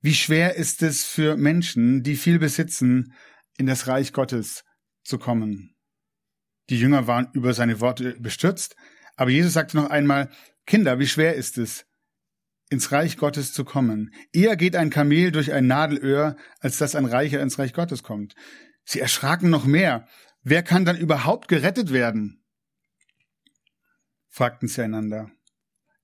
wie 0.00 0.14
schwer 0.14 0.56
ist 0.56 0.82
es 0.82 1.04
für 1.04 1.36
Menschen, 1.36 2.02
die 2.02 2.16
viel 2.16 2.38
besitzen, 2.38 3.12
in 3.56 3.66
das 3.66 3.86
Reich 3.86 4.12
Gottes 4.12 4.64
zu 5.04 5.18
kommen? 5.18 5.71
Die 6.72 6.78
Jünger 6.78 7.06
waren 7.06 7.28
über 7.34 7.52
seine 7.52 7.82
Worte 7.82 8.18
bestürzt, 8.18 8.76
aber 9.16 9.28
Jesus 9.28 9.52
sagte 9.52 9.76
noch 9.76 9.90
einmal, 9.90 10.30
Kinder, 10.64 10.98
wie 10.98 11.06
schwer 11.06 11.34
ist 11.34 11.58
es, 11.58 11.84
ins 12.70 12.92
Reich 12.92 13.18
Gottes 13.18 13.52
zu 13.52 13.66
kommen? 13.66 14.14
Eher 14.32 14.56
geht 14.56 14.74
ein 14.74 14.88
Kamel 14.88 15.32
durch 15.32 15.52
ein 15.52 15.66
Nadelöhr, 15.66 16.34
als 16.60 16.78
dass 16.78 16.94
ein 16.94 17.04
Reicher 17.04 17.42
ins 17.42 17.58
Reich 17.58 17.74
Gottes 17.74 18.02
kommt. 18.02 18.34
Sie 18.86 19.00
erschraken 19.00 19.50
noch 19.50 19.66
mehr. 19.66 20.08
Wer 20.44 20.62
kann 20.62 20.86
dann 20.86 20.96
überhaupt 20.96 21.48
gerettet 21.48 21.92
werden? 21.92 22.42
fragten 24.30 24.66
sie 24.66 24.80
einander. 24.80 25.30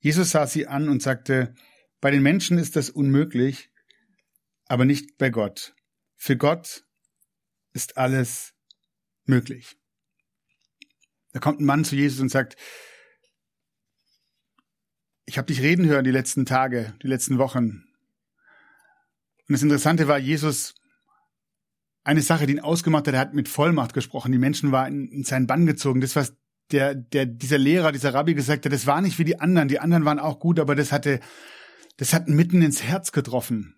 Jesus 0.01 0.33
sah 0.33 0.47
sie 0.47 0.67
an 0.67 0.91
und 0.91 1.03
sagte, 1.03 1.55
bei 2.03 2.11
den 2.11 2.23
Menschen 2.23 2.59
ist 2.59 2.77
das 2.77 2.91
unmöglich, 2.91 3.71
aber 4.67 4.85
nicht 4.85 5.17
bei 5.17 5.31
Gott. 5.31 5.75
Für 6.17 6.37
Gott 6.37 6.85
ist 7.73 7.97
alles 7.97 8.53
möglich. 9.25 9.78
Da 11.33 11.41
kommt 11.41 11.61
ein 11.61 11.65
Mann 11.67 11.85
zu 11.85 11.97
Jesus 11.97 12.21
und 12.21 12.31
sagt, 12.31 12.57
ich 15.27 15.37
habe 15.37 15.47
dich 15.47 15.61
reden 15.61 15.87
hören 15.87 16.05
die 16.05 16.11
letzten 16.11 16.47
Tage, 16.47 16.95
die 17.03 17.07
letzten 17.07 17.39
Wochen. 17.39 17.85
Und 19.47 19.53
das 19.53 19.63
Interessante 19.63 20.09
war, 20.09 20.19
Jesus, 20.19 20.75
eine 22.03 22.23
Sache, 22.23 22.47
die 22.47 22.55
ihn 22.55 22.61
ausgemacht 22.61 23.07
hat, 23.07 23.15
er 23.15 23.21
hat 23.21 23.35
mit 23.35 23.49
Vollmacht 23.49 23.93
gesprochen. 23.93 24.33
Die 24.33 24.39
Menschen 24.39 24.73
waren 24.73 25.09
in 25.09 25.25
seinen 25.25 25.47
Bann 25.47 25.67
gezogen. 25.67 26.01
Das, 26.01 26.17
was 26.17 26.35
der, 26.71 26.95
der, 26.95 27.27
dieser 27.27 27.59
Lehrer, 27.59 27.93
dieser 27.93 28.15
Rabbi 28.15 28.35
gesagt 28.35 28.65
hat, 28.65 28.73
das 28.73 28.87
war 28.87 29.01
nicht 29.03 29.19
wie 29.19 29.25
die 29.25 29.41
anderen. 29.41 29.69
Die 29.69 29.81
anderen 29.81 30.05
waren 30.05 30.19
auch 30.19 30.39
gut, 30.39 30.59
aber 30.59 30.75
das 30.75 30.93
hatte, 30.93 31.21
das 31.99 32.15
hat 32.15 32.29
mitten 32.29 32.63
ins 32.63 32.83
Herz 32.83 33.13
getroffen. 33.13 33.77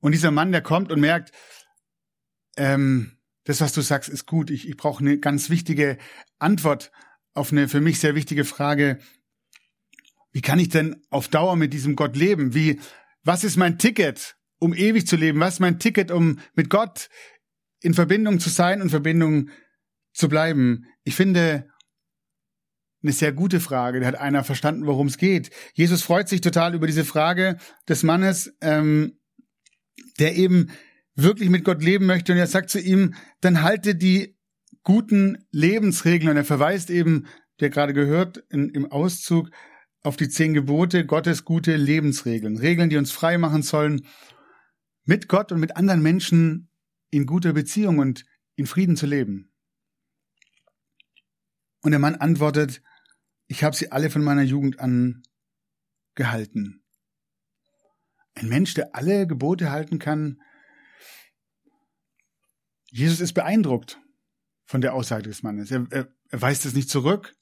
Und 0.00 0.12
dieser 0.12 0.30
Mann, 0.30 0.52
der 0.52 0.62
kommt 0.62 0.90
und 0.90 1.00
merkt, 1.00 1.32
ähm, 2.56 3.18
das, 3.50 3.60
was 3.60 3.72
du 3.72 3.80
sagst, 3.80 4.08
ist 4.08 4.26
gut. 4.26 4.50
Ich, 4.50 4.68
ich 4.68 4.76
brauche 4.76 5.00
eine 5.00 5.18
ganz 5.18 5.50
wichtige 5.50 5.98
Antwort 6.38 6.90
auf 7.34 7.52
eine 7.52 7.68
für 7.68 7.80
mich 7.80 8.00
sehr 8.00 8.14
wichtige 8.14 8.44
Frage. 8.44 8.98
Wie 10.32 10.40
kann 10.40 10.58
ich 10.58 10.68
denn 10.68 11.02
auf 11.10 11.28
Dauer 11.28 11.56
mit 11.56 11.72
diesem 11.72 11.96
Gott 11.96 12.16
leben? 12.16 12.54
Wie, 12.54 12.80
was 13.22 13.44
ist 13.44 13.56
mein 13.56 13.78
Ticket, 13.78 14.36
um 14.58 14.74
ewig 14.74 15.06
zu 15.06 15.16
leben? 15.16 15.40
Was 15.40 15.54
ist 15.54 15.60
mein 15.60 15.78
Ticket, 15.78 16.10
um 16.10 16.38
mit 16.54 16.70
Gott 16.70 17.08
in 17.80 17.94
Verbindung 17.94 18.40
zu 18.40 18.50
sein 18.50 18.80
und 18.82 18.90
Verbindung 18.90 19.50
zu 20.12 20.28
bleiben? 20.28 20.86
Ich 21.04 21.14
finde, 21.14 21.68
eine 23.02 23.12
sehr 23.12 23.32
gute 23.32 23.60
Frage. 23.60 24.00
Da 24.00 24.06
hat 24.06 24.16
einer 24.16 24.44
verstanden, 24.44 24.86
worum 24.86 25.06
es 25.06 25.18
geht. 25.18 25.50
Jesus 25.74 26.02
freut 26.02 26.28
sich 26.28 26.40
total 26.40 26.74
über 26.74 26.86
diese 26.86 27.04
Frage 27.04 27.58
des 27.88 28.02
Mannes. 28.02 28.54
Ähm, 28.60 29.20
der 30.18 30.36
eben 30.36 30.70
wirklich 31.14 31.50
mit 31.50 31.64
Gott 31.64 31.82
leben 31.82 32.06
möchte 32.06 32.32
und 32.32 32.38
er 32.38 32.46
sagt 32.46 32.70
zu 32.70 32.80
ihm, 32.80 33.14
dann 33.40 33.62
halte 33.62 33.94
die 33.94 34.36
guten 34.82 35.38
Lebensregeln. 35.50 36.30
Und 36.30 36.36
er 36.36 36.44
verweist 36.44 36.90
eben, 36.90 37.26
der 37.60 37.70
gerade 37.70 37.92
gehört, 37.92 38.38
in, 38.48 38.70
im 38.70 38.90
Auszug 38.90 39.50
auf 40.02 40.16
die 40.16 40.28
zehn 40.28 40.54
Gebote, 40.54 41.04
Gottes 41.04 41.44
gute 41.44 41.76
Lebensregeln. 41.76 42.56
Regeln, 42.56 42.90
die 42.90 42.96
uns 42.96 43.12
frei 43.12 43.36
machen 43.38 43.62
sollen, 43.62 44.06
mit 45.04 45.28
Gott 45.28 45.52
und 45.52 45.60
mit 45.60 45.76
anderen 45.76 46.02
Menschen 46.02 46.70
in 47.10 47.26
guter 47.26 47.52
Beziehung 47.52 47.98
und 47.98 48.24
in 48.56 48.66
Frieden 48.66 48.96
zu 48.96 49.06
leben. 49.06 49.52
Und 51.82 51.90
der 51.90 52.00
Mann 52.00 52.14
antwortet, 52.14 52.82
ich 53.46 53.64
habe 53.64 53.74
sie 53.74 53.90
alle 53.90 54.10
von 54.10 54.22
meiner 54.22 54.42
Jugend 54.42 54.80
an 54.80 55.22
gehalten. 56.14 56.84
Ein 58.34 58.48
Mensch, 58.48 58.74
der 58.74 58.94
alle 58.94 59.26
Gebote 59.26 59.70
halten 59.70 59.98
kann. 59.98 60.40
Jesus 62.90 63.20
ist 63.20 63.32
beeindruckt 63.32 64.00
von 64.64 64.80
der 64.80 64.94
Aussage 64.94 65.24
des 65.24 65.42
Mannes. 65.42 65.70
Er, 65.70 65.86
er, 65.90 66.08
er 66.28 66.42
weist 66.42 66.66
es 66.66 66.74
nicht 66.74 66.90
zurück. 66.90 67.34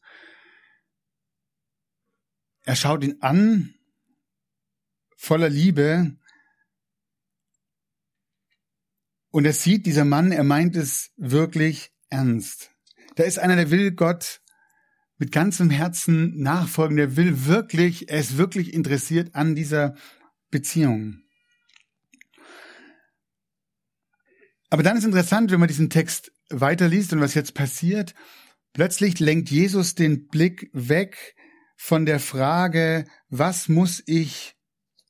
Er 2.63 2.77
schaut 2.77 3.03
ihn 3.03 3.17
an, 3.21 3.75
voller 5.17 5.49
Liebe. 5.49 6.17
Und 9.31 9.45
er 9.45 9.53
sieht, 9.53 9.87
dieser 9.87 10.05
Mann, 10.05 10.33
er 10.33 10.45
meint 10.45 10.77
es 10.77 11.11
wirklich 11.17 11.93
ernst. 12.09 12.71
Da 13.17 13.25
ist 13.25 13.39
einer, 13.39 13.57
der 13.57 13.71
will 13.71 13.93
Gott 13.93 14.41
mit 15.19 15.33
ganzem 15.33 15.71
Herzen 15.71 16.41
nachfolgen, 16.41 16.97
der 16.97 17.17
will 17.17 17.47
wirklich, 17.47 18.09
er 18.09 18.21
ist 18.21 18.37
wirklich 18.37 18.73
interessiert 18.73 19.35
an 19.35 19.55
dieser 19.55 19.97
Beziehung. 20.51 21.23
Aber 24.71 24.83
dann 24.83 24.97
ist 24.97 25.05
interessant, 25.05 25.51
wenn 25.51 25.61
man 25.61 25.69
diesen 25.69 25.91
Text 25.91 26.33
weiterliest 26.51 27.13
und 27.13 27.21
was 27.21 27.35
jetzt 27.35 27.55
passiert, 27.55 28.15
plötzlich 28.73 29.19
lenkt 29.19 29.51
Jesus 29.51 29.95
den 29.95 30.29
Blick 30.29 30.71
weg 30.73 31.35
von 31.77 32.07
der 32.07 32.21
Frage, 32.21 33.07
was 33.29 33.69
muss 33.69 34.03
ich 34.07 34.57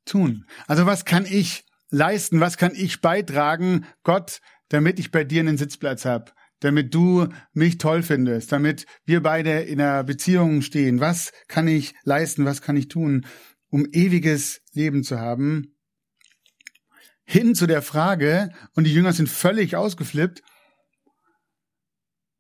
tun? 0.05 0.45
Also 0.67 0.87
was 0.87 1.05
kann 1.05 1.27
ich 1.27 1.65
leisten, 1.91 2.41
was 2.41 2.57
kann 2.57 2.73
ich 2.75 3.01
beitragen, 3.01 3.87
Gott, 4.03 4.41
damit 4.69 4.99
ich 4.99 5.11
bei 5.11 5.25
dir 5.25 5.41
einen 5.41 5.59
Sitzplatz 5.59 6.05
habe? 6.05 6.33
damit 6.61 6.95
du 6.95 7.29
mich 7.53 7.79
toll 7.79 8.03
findest, 8.03 8.53
damit 8.53 8.87
wir 9.05 9.23
beide 9.23 9.61
in 9.61 9.81
einer 9.81 10.05
Beziehung 10.05 10.63
stehen. 10.63 11.01
Was 11.01 11.33
kann 11.47 11.69
ich 11.69 11.95
leisten, 12.03 12.45
was 12.45 12.63
kann 12.63 12.77
ich 12.77 12.89
tun, 12.89 13.27
um 13.71 13.87
ewiges 13.93 14.61
Leben 14.73 15.05
zu 15.05 15.21
haben? 15.21 15.78
Hin 17.31 17.55
zu 17.55 17.67
der 17.67 17.83
Frage, 17.83 18.55
und 18.75 18.85
die 18.85 18.95
Jünger 18.95 19.13
sind 19.13 19.29
völlig 19.29 19.77
ausgeflippt, 19.77 20.43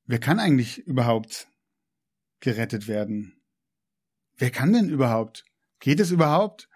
wer 0.07 0.19
kann 0.19 0.41
eigentlich 0.41 0.79
überhaupt 0.79 1.47
gerettet 2.41 2.89
werden? 2.89 3.39
Wer 4.39 4.51
kann 4.51 4.73
denn 4.73 4.89
überhaupt? 4.89 5.45
Geht 5.79 6.01
es 6.01 6.11
überhaupt? 6.11 6.71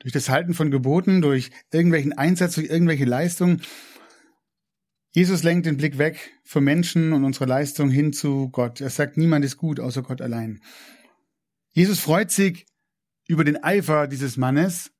Durch 0.00 0.12
das 0.12 0.28
Halten 0.28 0.52
von 0.52 0.70
Geboten, 0.70 1.22
durch 1.22 1.52
irgendwelchen 1.72 2.12
Einsatz, 2.12 2.56
durch 2.56 2.68
irgendwelche 2.68 3.06
Leistungen? 3.06 3.62
Jesus 5.12 5.42
lenkt 5.42 5.64
den 5.64 5.78
Blick 5.78 5.96
weg 5.96 6.34
vom 6.44 6.64
Menschen 6.64 7.14
und 7.14 7.24
unserer 7.24 7.46
Leistung 7.46 7.88
hin 7.88 8.12
zu 8.12 8.50
Gott. 8.50 8.82
Er 8.82 8.90
sagt, 8.90 9.16
niemand 9.16 9.42
ist 9.42 9.56
gut 9.56 9.80
außer 9.80 10.02
Gott 10.02 10.20
allein. 10.20 10.60
Jesus 11.70 11.98
freut 11.98 12.30
sich 12.30 12.66
über 13.26 13.42
den 13.42 13.64
Eifer 13.64 14.06
dieses 14.06 14.36
Mannes, 14.36 14.93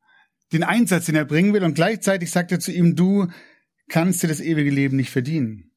den 0.52 0.62
Einsatz, 0.62 1.06
den 1.06 1.14
er 1.14 1.24
bringen 1.24 1.52
will, 1.52 1.64
und 1.64 1.74
gleichzeitig 1.74 2.30
sagt 2.30 2.52
er 2.52 2.60
zu 2.60 2.72
ihm, 2.72 2.96
du 2.96 3.28
kannst 3.88 4.22
dir 4.22 4.28
das 4.28 4.40
ewige 4.40 4.70
Leben 4.70 4.96
nicht 4.96 5.10
verdienen. 5.10 5.72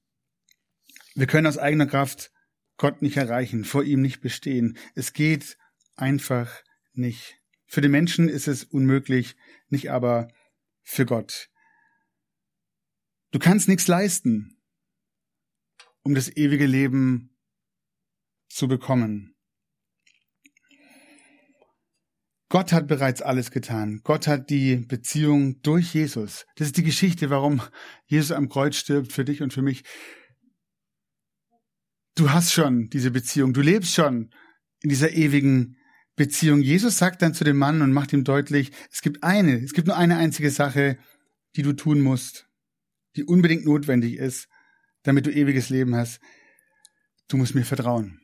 Wir 1.15 1.27
können 1.27 1.47
aus 1.47 1.57
eigener 1.57 1.87
Kraft 1.87 2.31
Gott 2.77 3.01
nicht 3.01 3.17
erreichen, 3.17 3.65
vor 3.65 3.83
ihm 3.83 4.01
nicht 4.01 4.21
bestehen. 4.21 4.77
Es 4.93 5.13
geht 5.13 5.57
einfach 5.95 6.63
nicht. 6.93 7.39
Für 7.65 7.81
den 7.81 7.91
Menschen 7.91 8.29
ist 8.29 8.47
es 8.47 8.63
unmöglich, 8.63 9.35
nicht 9.69 9.91
aber 9.91 10.29
für 10.83 11.05
Gott. 11.05 11.49
Du 13.31 13.39
kannst 13.39 13.67
nichts 13.67 13.87
leisten, 13.87 14.61
um 16.03 16.15
das 16.15 16.35
ewige 16.35 16.65
Leben 16.65 17.35
zu 18.47 18.67
bekommen. 18.67 19.36
Gott 22.49 22.71
hat 22.71 22.87
bereits 22.87 23.21
alles 23.21 23.51
getan. 23.51 24.01
Gott 24.03 24.27
hat 24.27 24.49
die 24.49 24.77
Beziehung 24.77 25.61
durch 25.61 25.93
Jesus. 25.93 26.45
Das 26.55 26.67
ist 26.67 26.77
die 26.77 26.83
Geschichte, 26.83 27.29
warum 27.29 27.61
Jesus 28.05 28.31
am 28.31 28.47
Kreuz 28.47 28.77
stirbt 28.77 29.11
für 29.11 29.25
dich 29.25 29.41
und 29.41 29.53
für 29.53 29.61
mich. 29.61 29.83
Du 32.15 32.31
hast 32.31 32.53
schon 32.53 32.89
diese 32.89 33.11
Beziehung. 33.11 33.53
Du 33.53 33.61
lebst 33.61 33.93
schon 33.93 34.33
in 34.81 34.89
dieser 34.89 35.11
ewigen 35.11 35.77
Beziehung. 36.15 36.61
Jesus 36.61 36.97
sagt 36.97 37.21
dann 37.21 37.33
zu 37.33 37.43
dem 37.43 37.57
Mann 37.57 37.81
und 37.81 37.91
macht 37.91 38.13
ihm 38.13 38.23
deutlich, 38.23 38.71
es 38.91 39.01
gibt 39.01 39.23
eine, 39.23 39.57
es 39.57 39.73
gibt 39.73 39.87
nur 39.87 39.97
eine 39.97 40.17
einzige 40.17 40.49
Sache, 40.49 40.97
die 41.55 41.61
du 41.61 41.73
tun 41.73 42.01
musst 42.01 42.47
die 43.17 43.25
unbedingt 43.25 43.65
notwendig 43.65 44.17
ist, 44.17 44.47
damit 45.03 45.25
du 45.25 45.31
ewiges 45.31 45.69
Leben 45.69 45.95
hast. 45.95 46.21
Du 47.27 47.35
musst 47.35 47.55
mir 47.55 47.65
vertrauen. 47.65 48.21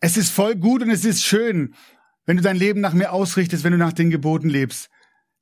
Es 0.00 0.16
ist 0.16 0.30
voll 0.30 0.56
gut 0.56 0.82
und 0.82 0.90
es 0.90 1.04
ist 1.04 1.22
schön, 1.24 1.74
wenn 2.28 2.36
du 2.36 2.42
dein 2.42 2.58
Leben 2.58 2.82
nach 2.82 2.92
mir 2.92 3.14
ausrichtest, 3.14 3.64
wenn 3.64 3.72
du 3.72 3.78
nach 3.78 3.94
den 3.94 4.10
Geboten 4.10 4.50
lebst. 4.50 4.90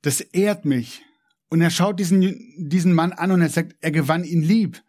Das 0.03 0.21
ehrt 0.21 0.63
mich. 0.63 1.03
Und 1.49 1.59
er 1.59 1.69
schaut 1.69 1.99
diesen, 1.99 2.21
diesen 2.57 2.93
Mann 2.93 3.11
an 3.11 3.31
und 3.31 3.41
er 3.41 3.49
sagt, 3.49 3.75
er 3.81 3.91
gewann 3.91 4.23
ihn 4.23 4.41
lieb. 4.41 4.81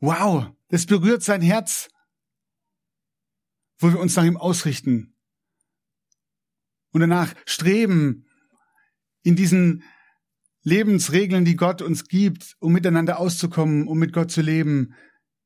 Wow, 0.00 0.46
das 0.68 0.86
berührt 0.86 1.22
sein 1.22 1.42
Herz, 1.42 1.90
wo 3.78 3.92
wir 3.92 4.00
uns 4.00 4.16
nach 4.16 4.24
ihm 4.24 4.38
ausrichten. 4.38 5.14
Und 6.92 7.02
danach 7.02 7.34
streben, 7.44 8.24
in 9.22 9.36
diesen 9.36 9.82
Lebensregeln, 10.62 11.44
die 11.44 11.56
Gott 11.56 11.82
uns 11.82 12.08
gibt, 12.08 12.56
um 12.60 12.72
miteinander 12.72 13.18
auszukommen, 13.18 13.88
um 13.88 13.98
mit 13.98 14.14
Gott 14.14 14.30
zu 14.30 14.40
leben, 14.40 14.94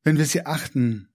wenn 0.04 0.18
wir 0.18 0.26
sie 0.26 0.46
achten. 0.46 1.12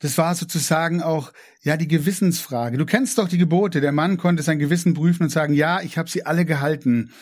Das 0.00 0.18
war 0.18 0.34
sozusagen 0.34 1.02
auch 1.02 1.32
ja 1.62 1.76
die 1.76 1.88
Gewissensfrage. 1.88 2.76
Du 2.78 2.86
kennst 2.86 3.18
doch 3.18 3.28
die 3.28 3.38
Gebote. 3.38 3.80
Der 3.80 3.92
Mann 3.92 4.16
konnte 4.16 4.42
sein 4.42 4.58
Gewissen 4.58 4.94
prüfen 4.94 5.24
und 5.24 5.28
sagen, 5.30 5.54
ja, 5.54 5.80
ich 5.80 5.96
habe 5.96 6.10
sie 6.10 6.26
alle 6.26 6.44
gehalten. 6.44 7.12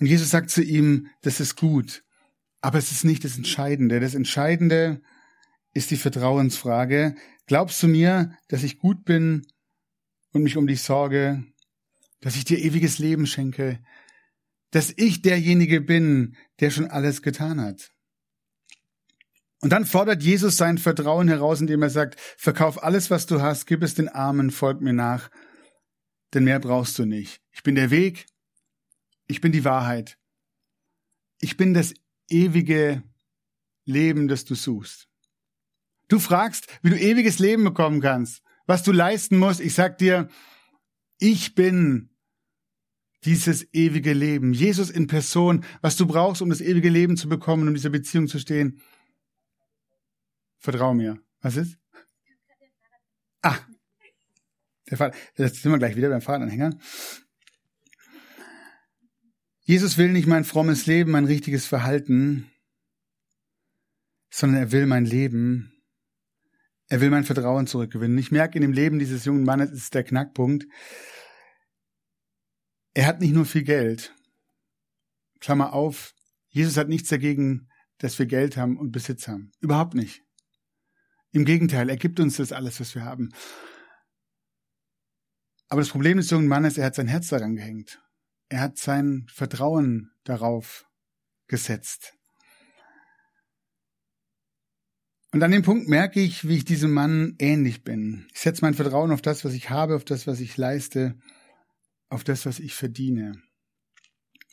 Und 0.00 0.06
Jesus 0.06 0.30
sagt 0.30 0.50
zu 0.50 0.62
ihm, 0.62 1.08
das 1.22 1.40
ist 1.40 1.56
gut, 1.56 2.02
aber 2.60 2.78
es 2.78 2.90
ist 2.90 3.04
nicht 3.04 3.24
das 3.24 3.36
Entscheidende. 3.36 4.00
Das 4.00 4.14
Entscheidende 4.14 5.00
ist 5.74 5.90
die 5.90 5.96
Vertrauensfrage. 5.96 7.14
Glaubst 7.46 7.82
du 7.82 7.88
mir, 7.88 8.32
dass 8.48 8.62
ich 8.62 8.78
gut 8.78 9.04
bin 9.04 9.46
und 10.32 10.42
mich 10.42 10.56
um 10.56 10.66
dich 10.66 10.82
sorge? 10.82 11.44
dass 12.22 12.36
ich 12.36 12.44
dir 12.44 12.58
ewiges 12.58 12.98
Leben 12.98 13.26
schenke, 13.26 13.80
dass 14.70 14.94
ich 14.96 15.20
derjenige 15.20 15.82
bin, 15.82 16.36
der 16.60 16.70
schon 16.70 16.86
alles 16.86 17.20
getan 17.20 17.60
hat. 17.60 17.90
Und 19.62 19.70
dann 19.70 19.86
fordert 19.86 20.24
Jesus 20.24 20.56
sein 20.56 20.76
Vertrauen 20.76 21.28
heraus, 21.28 21.60
indem 21.60 21.82
er 21.82 21.90
sagt, 21.90 22.20
verkauf 22.36 22.82
alles, 22.82 23.10
was 23.10 23.26
du 23.26 23.40
hast, 23.40 23.66
gib 23.66 23.82
es 23.84 23.94
den 23.94 24.08
Armen, 24.08 24.50
folg 24.50 24.80
mir 24.80 24.92
nach, 24.92 25.30
denn 26.34 26.44
mehr 26.44 26.58
brauchst 26.58 26.98
du 26.98 27.06
nicht. 27.06 27.40
Ich 27.52 27.62
bin 27.62 27.76
der 27.76 27.90
Weg, 27.90 28.26
ich 29.28 29.40
bin 29.40 29.52
die 29.52 29.64
Wahrheit, 29.64 30.18
ich 31.40 31.56
bin 31.56 31.74
das 31.74 31.94
ewige 32.28 33.04
Leben, 33.84 34.26
das 34.26 34.44
du 34.44 34.56
suchst. 34.56 35.08
Du 36.08 36.18
fragst, 36.18 36.66
wie 36.82 36.90
du 36.90 36.98
ewiges 36.98 37.38
Leben 37.38 37.62
bekommen 37.62 38.00
kannst, 38.00 38.42
was 38.66 38.82
du 38.82 38.90
leisten 38.90 39.38
musst. 39.38 39.60
Ich 39.60 39.74
sag 39.74 39.96
dir, 39.96 40.28
ich 41.18 41.54
bin 41.54 42.10
dieses 43.24 43.72
ewige 43.72 44.12
Leben. 44.12 44.52
Jesus 44.52 44.90
in 44.90 45.06
Person, 45.06 45.64
was 45.80 45.96
du 45.96 46.06
brauchst, 46.06 46.42
um 46.42 46.50
das 46.50 46.60
ewige 46.60 46.88
Leben 46.88 47.16
zu 47.16 47.28
bekommen, 47.28 47.68
um 47.68 47.74
diese 47.74 47.90
Beziehung 47.90 48.26
zu 48.26 48.40
stehen. 48.40 48.80
Vertrau 50.62 50.94
mir. 50.94 51.20
Was 51.40 51.56
ist? 51.56 51.76
Ah, 53.42 53.58
der 54.88 54.96
Fahrrad. 54.96 55.16
Jetzt 55.36 55.62
sind 55.62 55.72
wir 55.72 55.78
gleich 55.78 55.96
wieder 55.96 56.08
beim 56.08 56.22
Fahrradanhänger. 56.22 56.78
Jesus 59.64 59.98
will 59.98 60.10
nicht 60.10 60.26
mein 60.26 60.44
frommes 60.44 60.86
Leben, 60.86 61.10
mein 61.10 61.24
richtiges 61.24 61.66
Verhalten, 61.66 62.50
sondern 64.30 64.62
er 64.62 64.72
will 64.72 64.86
mein 64.86 65.04
Leben. 65.04 65.72
Er 66.88 67.00
will 67.00 67.10
mein 67.10 67.24
Vertrauen 67.24 67.66
zurückgewinnen. 67.66 68.18
Ich 68.18 68.30
merke 68.30 68.56
in 68.56 68.62
dem 68.62 68.72
Leben 68.72 68.98
dieses 68.98 69.24
jungen 69.24 69.44
Mannes 69.44 69.72
ist 69.72 69.94
der 69.94 70.04
Knackpunkt. 70.04 70.66
Er 72.94 73.06
hat 73.06 73.20
nicht 73.20 73.32
nur 73.32 73.46
viel 73.46 73.64
Geld. 73.64 74.14
Klammer 75.40 75.72
auf, 75.72 76.14
Jesus 76.48 76.76
hat 76.76 76.88
nichts 76.88 77.08
dagegen, 77.08 77.68
dass 77.98 78.18
wir 78.18 78.26
Geld 78.26 78.56
haben 78.56 78.76
und 78.76 78.92
Besitz 78.92 79.26
haben. 79.26 79.52
Überhaupt 79.60 79.94
nicht. 79.94 80.22
Im 81.32 81.44
Gegenteil, 81.44 81.88
er 81.88 81.96
gibt 81.96 82.20
uns 82.20 82.36
das 82.36 82.52
alles, 82.52 82.78
was 82.78 82.94
wir 82.94 83.04
haben. 83.04 83.30
Aber 85.68 85.80
das 85.80 85.88
Problem 85.88 86.18
des 86.18 86.28
jungen 86.28 86.48
Mannes, 86.48 86.76
er 86.76 86.84
hat 86.84 86.94
sein 86.94 87.08
Herz 87.08 87.28
daran 87.28 87.56
gehängt. 87.56 88.02
Er 88.50 88.60
hat 88.60 88.76
sein 88.76 89.26
Vertrauen 89.32 90.10
darauf 90.24 90.86
gesetzt. 91.48 92.14
Und 95.32 95.42
an 95.42 95.50
dem 95.50 95.62
Punkt 95.62 95.88
merke 95.88 96.20
ich, 96.20 96.46
wie 96.46 96.58
ich 96.58 96.66
diesem 96.66 96.92
Mann 96.92 97.36
ähnlich 97.38 97.82
bin. 97.82 98.26
Ich 98.34 98.40
setze 98.40 98.60
mein 98.62 98.74
Vertrauen 98.74 99.10
auf 99.10 99.22
das, 99.22 99.46
was 99.46 99.54
ich 99.54 99.70
habe, 99.70 99.96
auf 99.96 100.04
das, 100.04 100.26
was 100.26 100.40
ich 100.40 100.58
leiste, 100.58 101.18
auf 102.10 102.22
das, 102.22 102.44
was 102.44 102.58
ich 102.58 102.74
verdiene. 102.74 103.42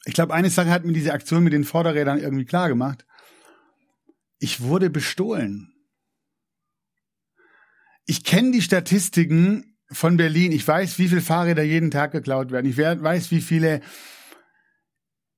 Ich 0.06 0.14
glaube, 0.14 0.34
eine 0.34 0.50
Sache 0.50 0.70
hat 0.70 0.86
mir 0.86 0.94
diese 0.94 1.12
Aktion 1.12 1.44
mit 1.44 1.52
den 1.52 1.66
Vorderrädern 1.66 2.20
irgendwie 2.20 2.46
klar 2.46 2.70
gemacht. 2.70 3.06
Ich 4.40 4.62
wurde 4.62 4.90
bestohlen. 4.90 5.74
Ich 8.10 8.24
kenne 8.24 8.50
die 8.50 8.64
Statistiken 8.64 9.78
von 9.92 10.18
Berlin. 10.18 10.52
Ich 10.52 10.68
weiß, 10.68 10.98
wie 10.98 11.10
viele 11.10 11.22
Fahrräder 11.22 11.62
jeden 11.62 11.92
Tag 11.92 12.12
geklaut 12.12 12.50
werden. 12.50 12.66
Ich 12.66 12.76
weiß, 12.76 13.30
wie 13.30 13.40
viele, 13.40 13.82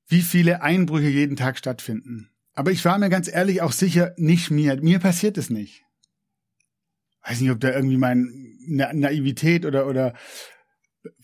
wie 0.07 0.21
viele 0.21 0.61
Einbrüche 0.61 1.09
jeden 1.09 1.35
Tag 1.35 1.57
stattfinden. 1.57 2.29
Aber 2.53 2.71
ich 2.71 2.85
war 2.85 2.97
mir 2.97 3.09
ganz 3.09 3.27
ehrlich 3.27 3.61
auch 3.61 3.73
sicher, 3.73 4.13
nicht 4.15 4.51
mir. 4.51 4.81
Mir 4.81 4.99
passiert 4.99 5.37
es 5.37 5.49
nicht. 5.49 5.83
Weiß 7.27 7.41
nicht, 7.41 7.51
ob 7.51 7.59
da 7.59 7.73
irgendwie 7.73 7.97
meine 7.97 8.25
Naivität 8.93 9.65
oder, 9.65 9.85
oder, 9.85 10.13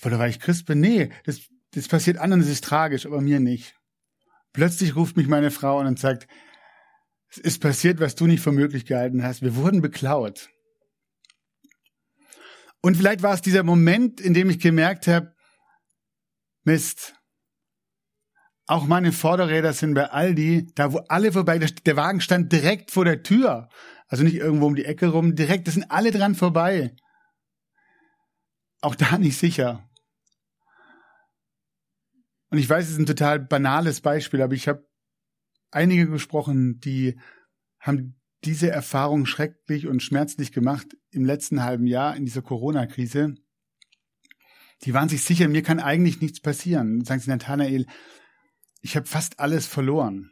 oder 0.04 0.20
weil 0.20 0.32
ich 0.32 0.42
Christ 0.42 0.66
bin. 0.66 0.82
Nee, 0.82 1.12
das, 1.24 1.40
das 1.72 1.88
passiert 1.88 2.18
anderen, 2.18 2.42
das 2.42 2.52
ist 2.52 2.66
tragisch, 2.66 3.06
aber 3.06 3.22
mir 3.22 3.40
nicht. 3.40 3.74
Plötzlich 4.52 4.98
ruft 4.98 5.16
mich 5.16 5.30
meine 5.30 5.52
Frau 5.52 5.80
an 5.80 5.88
und 5.88 5.98
sagt, 5.98 6.28
es 7.30 7.38
ist 7.38 7.62
passiert, 7.62 8.02
was 8.02 8.16
du 8.16 8.28
nicht 8.28 8.44
für 8.44 8.52
möglich 8.52 8.86
gehalten 8.86 9.24
hast. 9.24 9.42
Wir 9.42 9.56
wurden 9.56 9.82
beklaut. 9.82 10.50
Und 12.82 12.96
vielleicht 12.96 13.24
war 13.24 13.34
es 13.34 13.42
dieser 13.42 13.64
Moment, 13.64 14.22
in 14.22 14.34
dem 14.34 14.50
ich 14.50 14.60
gemerkt 14.60 15.08
habe, 15.08 15.36
Mist, 16.64 17.16
auch 18.66 18.86
meine 18.86 19.14
Vorderräder 19.14 19.72
sind 19.72 19.94
bei 19.94 20.10
Aldi, 20.10 20.72
da 20.76 20.92
wo 20.92 20.98
alle 21.08 21.32
vorbei, 21.32 21.58
der 21.58 21.96
Wagen 21.96 22.20
stand 22.20 22.52
direkt 22.52 22.92
vor 22.92 23.06
der 23.06 23.24
Tür. 23.24 23.70
Also 24.08 24.24
nicht 24.24 24.36
irgendwo 24.36 24.68
um 24.68 24.76
die 24.76 24.86
Ecke 24.86 25.08
rum, 25.08 25.36
direkt, 25.36 25.68
da 25.68 25.72
sind 25.72 25.90
alle 25.90 26.12
dran 26.12 26.36
vorbei. 26.36 26.96
Auch 28.82 28.96
da 28.96 29.18
nicht 29.18 29.38
sicher. 29.38 29.90
Und 32.50 32.58
ich 32.58 32.70
weiß, 32.70 32.86
es 32.86 32.92
ist 32.92 33.00
ein 33.00 33.06
total 33.06 33.40
banales 33.40 34.02
Beispiel, 34.02 34.42
aber 34.42 34.54
ich 34.54 34.68
habe 34.68 34.88
einige 35.72 36.10
gesprochen, 36.10 36.80
die 36.80 37.20
haben 37.80 38.17
diese 38.44 38.70
Erfahrung 38.70 39.26
schrecklich 39.26 39.88
und 39.88 40.04
schmerzlich 40.04 40.52
gemacht 40.52 40.88
im 41.12 41.26
letzten 41.26 41.64
halben 41.64 41.88
Jahr 41.88 42.16
in 42.16 42.26
dieser 42.26 42.42
Corona-Krise. 42.42 43.36
Die 44.84 44.94
waren 44.94 45.10
sich 45.10 45.24
sicher, 45.24 45.48
mir 45.48 45.64
kann 45.64 45.80
eigentlich 45.80 46.22
nichts 46.22 46.40
passieren. 46.40 47.04
Sagen 47.04 47.20
sie, 47.20 47.30
Nathanael, 47.30 47.88
ich 48.82 48.96
habe 48.96 49.08
fast 49.08 49.40
alles 49.40 49.66
verloren. 49.66 50.32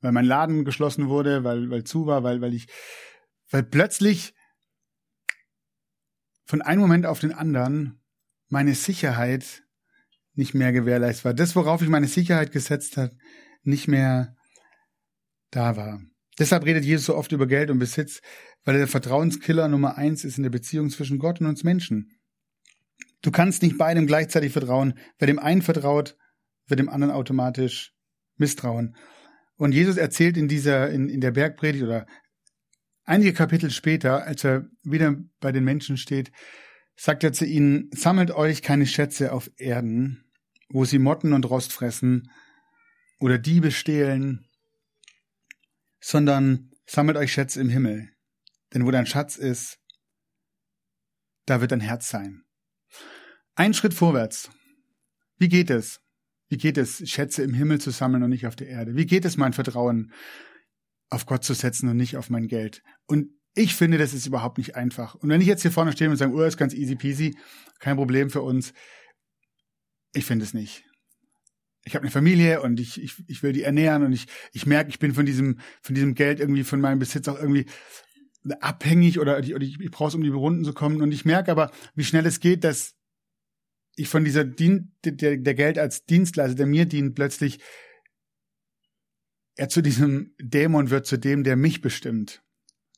Weil 0.00 0.12
mein 0.12 0.26
Laden 0.26 0.64
geschlossen 0.66 1.08
wurde, 1.08 1.44
weil, 1.44 1.70
weil 1.70 1.84
zu 1.84 2.06
war, 2.06 2.22
weil, 2.22 2.42
weil 2.42 2.52
ich, 2.52 2.68
weil 3.50 3.62
plötzlich 3.62 4.34
von 6.44 6.60
einem 6.60 6.82
Moment 6.82 7.06
auf 7.06 7.20
den 7.20 7.32
anderen 7.32 8.02
meine 8.48 8.74
Sicherheit 8.74 9.62
nicht 10.34 10.52
mehr 10.52 10.72
gewährleistet 10.72 11.24
war. 11.24 11.34
Das, 11.34 11.56
worauf 11.56 11.80
ich 11.80 11.88
meine 11.88 12.08
Sicherheit 12.08 12.52
gesetzt 12.52 12.98
hat, 12.98 13.16
nicht 13.62 13.88
mehr 13.88 14.36
da 15.50 15.76
war. 15.76 16.02
Deshalb 16.38 16.64
redet 16.64 16.84
Jesus 16.84 17.06
so 17.06 17.16
oft 17.16 17.32
über 17.32 17.46
Geld 17.46 17.70
und 17.70 17.78
Besitz, 17.78 18.20
weil 18.64 18.74
er 18.76 18.80
der 18.80 18.88
Vertrauenskiller 18.88 19.68
Nummer 19.68 19.96
eins 19.96 20.24
ist 20.24 20.36
in 20.36 20.42
der 20.42 20.50
Beziehung 20.50 20.90
zwischen 20.90 21.18
Gott 21.18 21.40
und 21.40 21.46
uns 21.46 21.64
Menschen. 21.64 22.10
Du 23.22 23.30
kannst 23.30 23.62
nicht 23.62 23.78
beidem 23.78 24.06
gleichzeitig 24.06 24.52
vertrauen. 24.52 24.98
Wer 25.18 25.26
dem 25.26 25.38
einen 25.38 25.62
vertraut, 25.62 26.16
wird 26.66 26.80
dem 26.80 26.88
anderen 26.88 27.12
automatisch 27.12 27.92
misstrauen. 28.36 28.96
Und 29.56 29.72
Jesus 29.72 29.96
erzählt 29.96 30.36
in 30.36 30.48
dieser, 30.48 30.90
in, 30.90 31.08
in 31.08 31.20
der 31.20 31.30
Bergpredigt 31.30 31.84
oder 31.84 32.06
einige 33.04 33.32
Kapitel 33.32 33.70
später, 33.70 34.24
als 34.24 34.44
er 34.44 34.68
wieder 34.82 35.16
bei 35.40 35.52
den 35.52 35.64
Menschen 35.64 35.96
steht, 35.96 36.32
sagt 36.96 37.24
er 37.24 37.32
zu 37.32 37.44
ihnen, 37.44 37.88
sammelt 37.92 38.30
euch 38.30 38.62
keine 38.62 38.86
Schätze 38.86 39.32
auf 39.32 39.50
Erden, 39.56 40.24
wo 40.68 40.84
sie 40.84 40.98
Motten 40.98 41.32
und 41.32 41.48
Rost 41.48 41.72
fressen 41.72 42.30
oder 43.20 43.38
Diebe 43.38 43.70
stehlen, 43.70 44.46
sondern 46.04 46.70
sammelt 46.84 47.16
euch 47.16 47.32
Schätze 47.32 47.58
im 47.62 47.70
Himmel. 47.70 48.10
Denn 48.74 48.84
wo 48.84 48.90
dein 48.90 49.06
Schatz 49.06 49.36
ist, 49.36 49.78
da 51.46 51.62
wird 51.62 51.72
dein 51.72 51.80
Herz 51.80 52.10
sein. 52.10 52.42
Ein 53.54 53.72
Schritt 53.72 53.94
vorwärts. 53.94 54.50
Wie 55.38 55.48
geht 55.48 55.70
es? 55.70 56.00
Wie 56.50 56.58
geht 56.58 56.76
es, 56.76 57.08
Schätze 57.08 57.42
im 57.42 57.54
Himmel 57.54 57.80
zu 57.80 57.90
sammeln 57.90 58.22
und 58.22 58.28
nicht 58.28 58.46
auf 58.46 58.54
der 58.54 58.68
Erde? 58.68 58.96
Wie 58.96 59.06
geht 59.06 59.24
es, 59.24 59.38
mein 59.38 59.54
Vertrauen 59.54 60.12
auf 61.08 61.24
Gott 61.24 61.42
zu 61.42 61.54
setzen 61.54 61.88
und 61.88 61.96
nicht 61.96 62.18
auf 62.18 62.28
mein 62.28 62.48
Geld? 62.48 62.82
Und 63.06 63.30
ich 63.54 63.74
finde, 63.74 63.96
das 63.96 64.12
ist 64.12 64.26
überhaupt 64.26 64.58
nicht 64.58 64.76
einfach. 64.76 65.14
Und 65.14 65.30
wenn 65.30 65.40
ich 65.40 65.46
jetzt 65.46 65.62
hier 65.62 65.72
vorne 65.72 65.92
stehe 65.92 66.10
und 66.10 66.16
sage, 66.18 66.34
oh, 66.34 66.42
ist 66.42 66.58
ganz 66.58 66.74
easy 66.74 66.96
peasy, 66.96 67.38
kein 67.78 67.96
Problem 67.96 68.28
für 68.28 68.42
uns, 68.42 68.74
ich 70.12 70.26
finde 70.26 70.44
es 70.44 70.52
nicht. 70.52 70.84
Ich 71.84 71.94
habe 71.94 72.02
eine 72.02 72.10
Familie 72.10 72.62
und 72.62 72.80
ich, 72.80 73.02
ich, 73.02 73.14
ich 73.26 73.42
will 73.42 73.52
die 73.52 73.62
ernähren 73.62 74.02
und 74.04 74.12
ich, 74.12 74.26
ich 74.52 74.66
merke, 74.66 74.90
ich 74.90 74.98
bin 74.98 75.14
von 75.14 75.26
diesem, 75.26 75.58
von 75.82 75.94
diesem 75.94 76.14
Geld 76.14 76.40
irgendwie, 76.40 76.64
von 76.64 76.80
meinem 76.80 76.98
Besitz 76.98 77.28
auch 77.28 77.38
irgendwie 77.38 77.66
abhängig 78.60 79.18
oder, 79.18 79.38
ich, 79.38 79.54
oder 79.54 79.64
ich, 79.64 79.80
ich 79.80 79.90
brauche 79.90 80.08
es, 80.08 80.14
um 80.14 80.22
die 80.22 80.28
Runden 80.28 80.64
zu 80.64 80.72
kommen. 80.72 81.02
Und 81.02 81.12
ich 81.12 81.24
merke 81.24 81.50
aber, 81.50 81.70
wie 81.94 82.04
schnell 82.04 82.26
es 82.26 82.40
geht, 82.40 82.64
dass 82.64 82.94
ich 83.96 84.08
von 84.08 84.24
dieser 84.24 84.44
Dien, 84.44 84.96
der, 85.04 85.36
der 85.36 85.54
Geld 85.54 85.78
als 85.78 86.04
Dienstleister, 86.04 86.56
der 86.56 86.66
mir 86.66 86.86
dient, 86.86 87.14
plötzlich 87.14 87.60
er 89.56 89.68
zu 89.68 89.82
diesem 89.82 90.34
Dämon 90.40 90.90
wird, 90.90 91.06
zu 91.06 91.16
dem, 91.16 91.44
der 91.44 91.56
mich 91.56 91.80
bestimmt. 91.80 92.42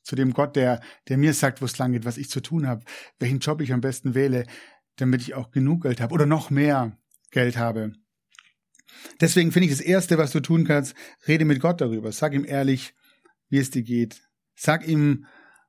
Zu 0.03 0.15
dem 0.15 0.33
Gott, 0.33 0.55
der, 0.55 0.81
der 1.07 1.17
mir 1.17 1.33
sagt, 1.33 1.61
wo 1.61 1.65
es 1.65 1.77
lang 1.77 1.91
geht, 1.91 2.05
was 2.05 2.17
ich 2.17 2.29
zu 2.29 2.41
tun 2.41 2.65
habe, 2.65 2.85
welchen 3.19 3.39
Job 3.39 3.61
ich 3.61 3.73
am 3.73 3.81
besten 3.81 4.15
wähle, 4.15 4.45
damit 4.95 5.21
ich 5.21 5.35
auch 5.35 5.51
genug 5.51 5.83
Geld 5.83 6.01
habe 6.01 6.13
oder 6.13 6.25
noch 6.25 6.49
mehr 6.49 6.97
Geld 7.31 7.57
habe. 7.57 7.93
Deswegen 9.21 9.51
finde 9.51 9.67
ich 9.67 9.73
das 9.73 9.81
Erste, 9.81 10.17
was 10.17 10.31
du 10.31 10.39
tun 10.39 10.65
kannst, 10.65 10.95
rede 11.27 11.45
mit 11.45 11.59
Gott 11.59 11.81
darüber. 11.81 12.11
Sag 12.11 12.33
ihm 12.33 12.45
ehrlich, 12.45 12.93
wie 13.49 13.57
es 13.57 13.69
dir 13.69 13.83
geht. 13.83 14.21
Sag 14.55 14.87
ihm, 14.87 15.25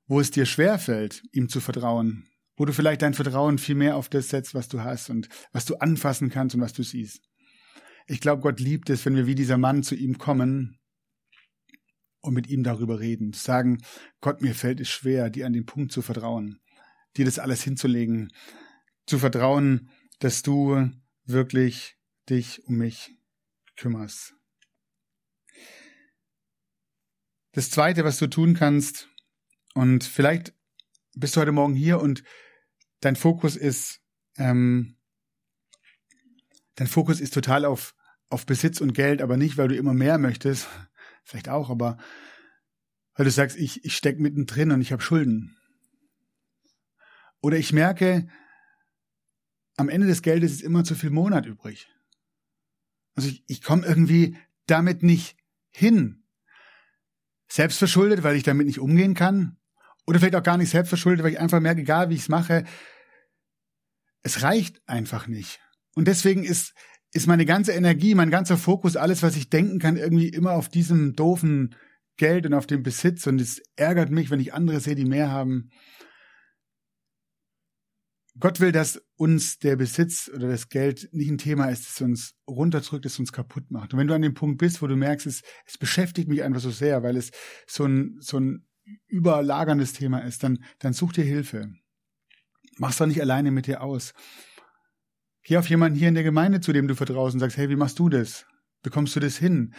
wo 0.06 0.20
es 0.20 0.30
dir 0.30 0.46
schwerfällt, 0.46 1.22
ihm 1.32 1.48
zu 1.48 1.60
vertrauen 1.60 2.28
wo 2.58 2.64
du 2.64 2.72
vielleicht 2.72 3.02
dein 3.02 3.14
Vertrauen 3.14 3.56
viel 3.56 3.76
mehr 3.76 3.96
auf 3.96 4.08
das 4.08 4.28
setzt, 4.28 4.52
was 4.52 4.68
du 4.68 4.82
hast 4.82 5.08
und 5.08 5.28
was 5.52 5.64
du 5.64 5.76
anfassen 5.76 6.28
kannst 6.28 6.56
und 6.56 6.60
was 6.60 6.72
du 6.72 6.82
siehst. 6.82 7.22
Ich 8.06 8.20
glaube, 8.20 8.42
Gott 8.42 8.58
liebt 8.58 8.90
es, 8.90 9.06
wenn 9.06 9.14
wir 9.14 9.26
wie 9.26 9.36
dieser 9.36 9.58
Mann 9.58 9.82
zu 9.82 9.94
ihm 9.94 10.18
kommen 10.18 10.78
und 12.20 12.34
mit 12.34 12.48
ihm 12.48 12.64
darüber 12.64 12.98
reden. 12.98 13.32
Sagen, 13.32 13.78
Gott, 14.20 14.42
mir 14.42 14.54
fällt 14.54 14.80
es 14.80 14.88
schwer, 14.88 15.30
dir 15.30 15.46
an 15.46 15.52
den 15.52 15.66
Punkt 15.66 15.92
zu 15.92 16.02
vertrauen, 16.02 16.58
dir 17.16 17.24
das 17.24 17.38
alles 17.38 17.62
hinzulegen, 17.62 18.32
zu 19.06 19.18
vertrauen, 19.18 19.90
dass 20.18 20.42
du 20.42 20.90
wirklich 21.24 21.96
dich 22.30 22.64
um 22.66 22.76
mich 22.76 23.16
kümmerst. 23.76 24.34
Das 27.52 27.70
Zweite, 27.70 28.04
was 28.04 28.18
du 28.18 28.26
tun 28.26 28.54
kannst, 28.54 29.08
und 29.74 30.04
vielleicht 30.04 30.54
bist 31.14 31.36
du 31.36 31.40
heute 31.40 31.52
Morgen 31.52 31.74
hier 31.74 32.00
und 32.00 32.24
dein 33.00 33.16
Fokus 33.16 33.56
ist, 33.56 34.00
ähm, 34.36 34.96
dein 36.74 36.86
Fokus 36.86 37.20
ist 37.20 37.34
total 37.34 37.64
auf, 37.64 37.94
auf 38.28 38.46
Besitz 38.46 38.80
und 38.80 38.92
Geld, 38.92 39.22
aber 39.22 39.36
nicht, 39.36 39.56
weil 39.56 39.68
du 39.68 39.76
immer 39.76 39.94
mehr 39.94 40.18
möchtest, 40.18 40.68
vielleicht 41.24 41.48
auch, 41.48 41.70
aber 41.70 41.98
weil 43.14 43.24
du 43.24 43.30
sagst, 43.30 43.56
ich, 43.56 43.84
ich 43.84 43.96
stecke 43.96 44.22
mittendrin 44.22 44.70
und 44.70 44.80
ich 44.80 44.92
habe 44.92 45.02
Schulden. 45.02 45.56
Oder 47.40 47.56
ich 47.56 47.72
merke, 47.72 48.28
am 49.76 49.88
Ende 49.88 50.06
des 50.06 50.22
Geldes 50.22 50.52
ist 50.52 50.62
immer 50.62 50.84
zu 50.84 50.94
viel 50.94 51.10
Monat 51.10 51.46
übrig. 51.46 51.88
Also 53.18 53.30
ich, 53.30 53.42
ich 53.48 53.62
komme 53.62 53.84
irgendwie 53.84 54.36
damit 54.66 55.02
nicht 55.02 55.36
hin. 55.70 56.22
Selbstverschuldet, 57.50 58.22
weil 58.22 58.36
ich 58.36 58.44
damit 58.44 58.68
nicht 58.68 58.78
umgehen 58.78 59.14
kann. 59.14 59.56
Oder 60.06 60.20
vielleicht 60.20 60.36
auch 60.36 60.42
gar 60.44 60.56
nicht 60.56 60.70
selbstverschuldet, 60.70 61.24
weil 61.24 61.32
ich 61.32 61.40
einfach 61.40 61.58
merke, 61.58 61.80
egal 61.80 62.10
wie 62.10 62.14
ich 62.14 62.20
es 62.20 62.28
mache, 62.28 62.62
es 64.22 64.44
reicht 64.44 64.80
einfach 64.88 65.26
nicht. 65.26 65.58
Und 65.96 66.06
deswegen 66.06 66.44
ist, 66.44 66.74
ist 67.12 67.26
meine 67.26 67.44
ganze 67.44 67.72
Energie, 67.72 68.14
mein 68.14 68.30
ganzer 68.30 68.56
Fokus, 68.56 68.94
alles, 68.94 69.24
was 69.24 69.34
ich 69.34 69.50
denken 69.50 69.80
kann, 69.80 69.96
irgendwie 69.96 70.28
immer 70.28 70.52
auf 70.52 70.68
diesem 70.68 71.16
doofen 71.16 71.74
Geld 72.18 72.46
und 72.46 72.54
auf 72.54 72.68
dem 72.68 72.84
Besitz. 72.84 73.26
Und 73.26 73.40
es 73.40 73.60
ärgert 73.74 74.12
mich, 74.12 74.30
wenn 74.30 74.38
ich 74.38 74.54
andere 74.54 74.78
sehe, 74.78 74.94
die 74.94 75.06
mehr 75.06 75.32
haben. 75.32 75.70
Gott 78.40 78.60
will, 78.60 78.72
dass 78.72 79.02
uns 79.16 79.58
der 79.58 79.76
Besitz 79.76 80.30
oder 80.32 80.48
das 80.48 80.68
Geld 80.68 81.08
nicht 81.12 81.30
ein 81.30 81.38
Thema 81.38 81.70
ist, 81.70 81.88
das 81.88 82.00
uns 82.00 82.34
runterdrückt, 82.48 83.04
das 83.04 83.18
uns 83.18 83.32
kaputt 83.32 83.70
macht. 83.70 83.92
Und 83.92 83.98
wenn 83.98 84.06
du 84.06 84.14
an 84.14 84.22
dem 84.22 84.34
Punkt 84.34 84.58
bist, 84.58 84.80
wo 84.80 84.86
du 84.86 84.96
merkst, 84.96 85.26
es, 85.26 85.42
es 85.66 85.78
beschäftigt 85.78 86.28
mich 86.28 86.42
einfach 86.42 86.60
so 86.60 86.70
sehr, 86.70 87.02
weil 87.02 87.16
es 87.16 87.30
so 87.66 87.84
ein, 87.84 88.16
so 88.20 88.38
ein 88.38 88.66
überlagerndes 89.06 89.92
Thema 89.92 90.20
ist, 90.20 90.42
dann, 90.42 90.62
dann 90.78 90.92
such 90.92 91.12
dir 91.12 91.24
Hilfe. 91.24 91.72
Mach's 92.76 92.98
doch 92.98 93.06
nicht 93.06 93.20
alleine 93.20 93.50
mit 93.50 93.66
dir 93.66 93.82
aus. 93.82 94.14
Geh 95.42 95.56
auf 95.56 95.68
jemanden 95.68 95.98
hier 95.98 96.08
in 96.08 96.14
der 96.14 96.24
Gemeinde, 96.24 96.60
zu 96.60 96.72
dem 96.72 96.88
du 96.88 96.94
vertraust 96.94 97.34
und 97.34 97.40
sagst, 97.40 97.56
hey, 97.56 97.68
wie 97.68 97.76
machst 97.76 97.98
du 97.98 98.08
das? 98.08 98.46
Bekommst 98.82 99.16
du 99.16 99.20
das 99.20 99.36
hin? 99.36 99.74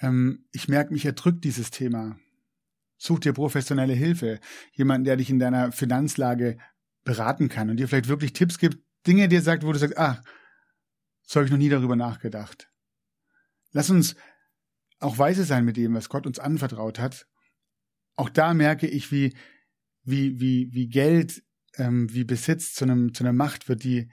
Ähm, 0.00 0.46
ich 0.52 0.68
merke, 0.68 0.92
mich 0.92 1.04
erdrückt 1.04 1.44
dieses 1.44 1.70
Thema. 1.70 2.16
Such 2.96 3.20
dir 3.20 3.32
professionelle 3.32 3.94
Hilfe, 3.94 4.38
jemanden, 4.72 5.04
der 5.04 5.16
dich 5.16 5.30
in 5.30 5.38
deiner 5.38 5.72
Finanzlage 5.72 6.58
beraten 7.04 7.48
kann 7.48 7.70
und 7.70 7.76
dir 7.76 7.88
vielleicht 7.88 8.08
wirklich 8.08 8.32
Tipps 8.32 8.58
gibt, 8.58 8.78
Dinge 9.06 9.28
dir 9.28 9.42
sagt, 9.42 9.64
wo 9.64 9.72
du 9.72 9.78
sagst, 9.78 9.98
ah, 9.98 10.22
so 11.22 11.36
habe 11.36 11.46
ich 11.46 11.50
noch 11.50 11.58
nie 11.58 11.68
darüber 11.68 11.96
nachgedacht. 11.96 12.70
Lass 13.72 13.90
uns 13.90 14.16
auch 14.98 15.18
weise 15.18 15.44
sein 15.44 15.64
mit 15.64 15.76
dem, 15.76 15.94
was 15.94 16.08
Gott 16.08 16.26
uns 16.26 16.38
anvertraut 16.38 16.98
hat. 16.98 17.26
Auch 18.16 18.30
da 18.30 18.54
merke 18.54 18.86
ich, 18.86 19.12
wie, 19.12 19.36
wie, 20.02 20.40
wie, 20.40 20.72
wie 20.72 20.88
Geld, 20.88 21.42
ähm, 21.76 22.12
wie 22.12 22.24
Besitz 22.24 22.74
zu 22.74 22.84
einem, 22.84 23.12
zu 23.12 23.24
einer 23.24 23.32
Macht 23.32 23.68
wird, 23.68 23.84
die, 23.84 24.10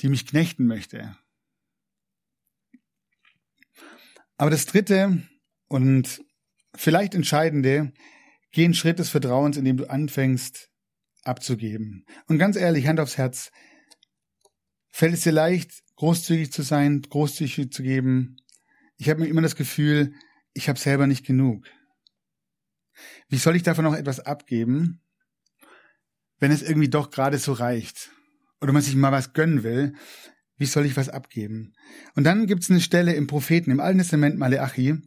die 0.00 0.08
mich 0.08 0.26
knechten 0.26 0.66
möchte. 0.66 1.16
Aber 4.36 4.50
das 4.50 4.66
dritte 4.66 5.22
und 5.68 6.22
vielleicht 6.74 7.14
entscheidende, 7.14 7.92
geh 8.50 8.64
einen 8.64 8.74
Schritt 8.74 8.98
des 8.98 9.10
Vertrauens, 9.10 9.56
indem 9.56 9.76
du 9.76 9.88
anfängst 9.88 10.73
abzugeben. 11.24 12.06
Und 12.26 12.38
ganz 12.38 12.56
ehrlich, 12.56 12.86
Hand 12.86 13.00
aufs 13.00 13.18
Herz, 13.18 13.50
fällt 14.90 15.14
es 15.14 15.22
dir 15.22 15.32
leicht, 15.32 15.82
großzügig 15.96 16.52
zu 16.52 16.62
sein, 16.62 17.02
großzügig 17.02 17.72
zu 17.72 17.82
geben? 17.82 18.36
Ich 18.96 19.08
habe 19.08 19.20
mir 19.20 19.28
immer 19.28 19.42
das 19.42 19.56
Gefühl, 19.56 20.14
ich 20.52 20.68
habe 20.68 20.78
selber 20.78 21.06
nicht 21.06 21.26
genug. 21.26 21.66
Wie 23.28 23.38
soll 23.38 23.56
ich 23.56 23.62
davon 23.62 23.84
noch 23.84 23.94
etwas 23.94 24.20
abgeben, 24.20 25.02
wenn 26.38 26.52
es 26.52 26.62
irgendwie 26.62 26.88
doch 26.88 27.10
gerade 27.10 27.38
so 27.38 27.52
reicht? 27.52 28.10
Oder 28.60 28.72
man 28.72 28.82
sich 28.82 28.94
mal 28.94 29.12
was 29.12 29.32
gönnen 29.32 29.62
will, 29.62 29.94
wie 30.56 30.66
soll 30.66 30.86
ich 30.86 30.96
was 30.96 31.08
abgeben? 31.08 31.74
Und 32.14 32.24
dann 32.24 32.46
gibt 32.46 32.62
es 32.62 32.70
eine 32.70 32.80
Stelle 32.80 33.14
im 33.14 33.26
Propheten, 33.26 33.70
im 33.70 33.80
Alten 33.80 33.98
Testament 33.98 34.38
Maleachi, 34.38 35.02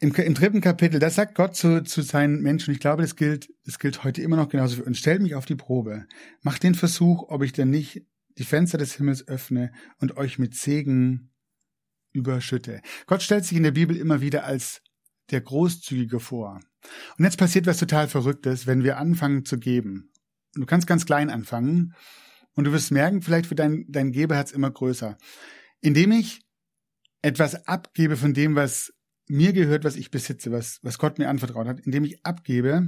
im, 0.00 0.14
im 0.14 0.34
dritten 0.34 0.60
Kapitel, 0.60 1.00
da 1.00 1.10
sagt 1.10 1.34
Gott 1.34 1.56
zu, 1.56 1.82
zu 1.82 2.02
seinen 2.02 2.40
Menschen, 2.40 2.72
ich 2.72 2.80
glaube, 2.80 3.02
das 3.02 3.16
gilt, 3.16 3.52
das 3.64 3.78
gilt 3.78 4.04
heute 4.04 4.22
immer 4.22 4.36
noch 4.36 4.48
genauso 4.48 4.76
für 4.76 4.84
uns, 4.84 4.98
stellt 4.98 5.22
mich 5.22 5.34
auf 5.34 5.46
die 5.46 5.56
Probe, 5.56 6.06
macht 6.42 6.62
den 6.62 6.74
Versuch, 6.74 7.28
ob 7.28 7.42
ich 7.42 7.52
denn 7.52 7.70
nicht 7.70 8.06
die 8.38 8.44
Fenster 8.44 8.78
des 8.78 8.94
Himmels 8.94 9.26
öffne 9.26 9.72
und 9.98 10.16
euch 10.16 10.38
mit 10.38 10.54
Segen 10.54 11.30
überschütte. 12.12 12.80
Gott 13.06 13.22
stellt 13.22 13.44
sich 13.44 13.56
in 13.56 13.64
der 13.64 13.72
Bibel 13.72 13.96
immer 13.96 14.20
wieder 14.20 14.44
als 14.44 14.82
der 15.30 15.40
Großzügige 15.40 16.20
vor. 16.20 16.60
Und 17.18 17.24
jetzt 17.24 17.38
passiert 17.38 17.66
was 17.66 17.78
total 17.78 18.08
Verrücktes, 18.08 18.66
wenn 18.66 18.84
wir 18.84 18.98
anfangen 18.98 19.44
zu 19.44 19.58
geben. 19.58 20.12
Du 20.54 20.64
kannst 20.64 20.86
ganz 20.86 21.06
klein 21.06 21.28
anfangen 21.28 21.94
und 22.54 22.64
du 22.64 22.72
wirst 22.72 22.92
merken, 22.92 23.20
vielleicht 23.20 23.50
wird 23.50 23.58
dein, 23.58 23.84
dein 23.88 24.12
Gebeherz 24.12 24.52
immer 24.52 24.70
größer. 24.70 25.18
Indem 25.80 26.12
ich 26.12 26.40
etwas 27.20 27.66
abgebe 27.66 28.16
von 28.16 28.32
dem, 28.32 28.54
was 28.54 28.92
mir 29.28 29.52
gehört, 29.52 29.84
was 29.84 29.96
ich 29.96 30.10
besitze, 30.10 30.50
was, 30.52 30.78
was 30.82 30.98
Gott 30.98 31.18
mir 31.18 31.28
anvertraut 31.28 31.66
hat, 31.66 31.80
indem 31.80 32.04
ich 32.04 32.24
abgebe 32.24 32.86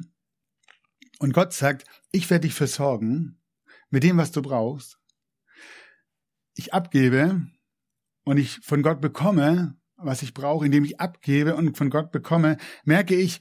und 1.18 1.34
Gott 1.34 1.52
sagt, 1.52 1.84
ich 2.12 2.30
werde 2.30 2.46
dich 2.46 2.54
versorgen 2.54 3.40
mit 3.90 4.02
dem, 4.02 4.16
was 4.16 4.32
du 4.32 4.42
brauchst. 4.42 4.98
Ich 6.54 6.72
abgebe 6.72 7.46
und 8.24 8.38
ich 8.38 8.60
von 8.62 8.82
Gott 8.82 9.00
bekomme, 9.00 9.76
was 9.96 10.22
ich 10.22 10.34
brauche, 10.34 10.64
indem 10.64 10.84
ich 10.84 10.98
abgebe 10.98 11.56
und 11.56 11.76
von 11.76 11.90
Gott 11.90 12.10
bekomme, 12.10 12.56
merke 12.84 13.14
ich, 13.14 13.40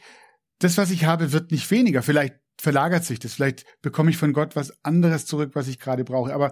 das, 0.60 0.78
was 0.78 0.92
ich 0.92 1.06
habe, 1.06 1.32
wird 1.32 1.52
nicht 1.52 1.72
weniger. 1.72 2.02
Vielleicht 2.04 2.36
verlagert 2.60 3.06
sich 3.06 3.20
das, 3.20 3.34
vielleicht 3.34 3.66
bekomme 3.82 4.10
ich 4.12 4.18
von 4.18 4.34
Gott 4.34 4.56
was 4.56 4.84
anderes 4.84 5.26
zurück, 5.26 5.52
was 5.54 5.70
ich 5.70 5.80
gerade 5.80 6.04
brauche. 6.04 6.34
Aber 6.34 6.52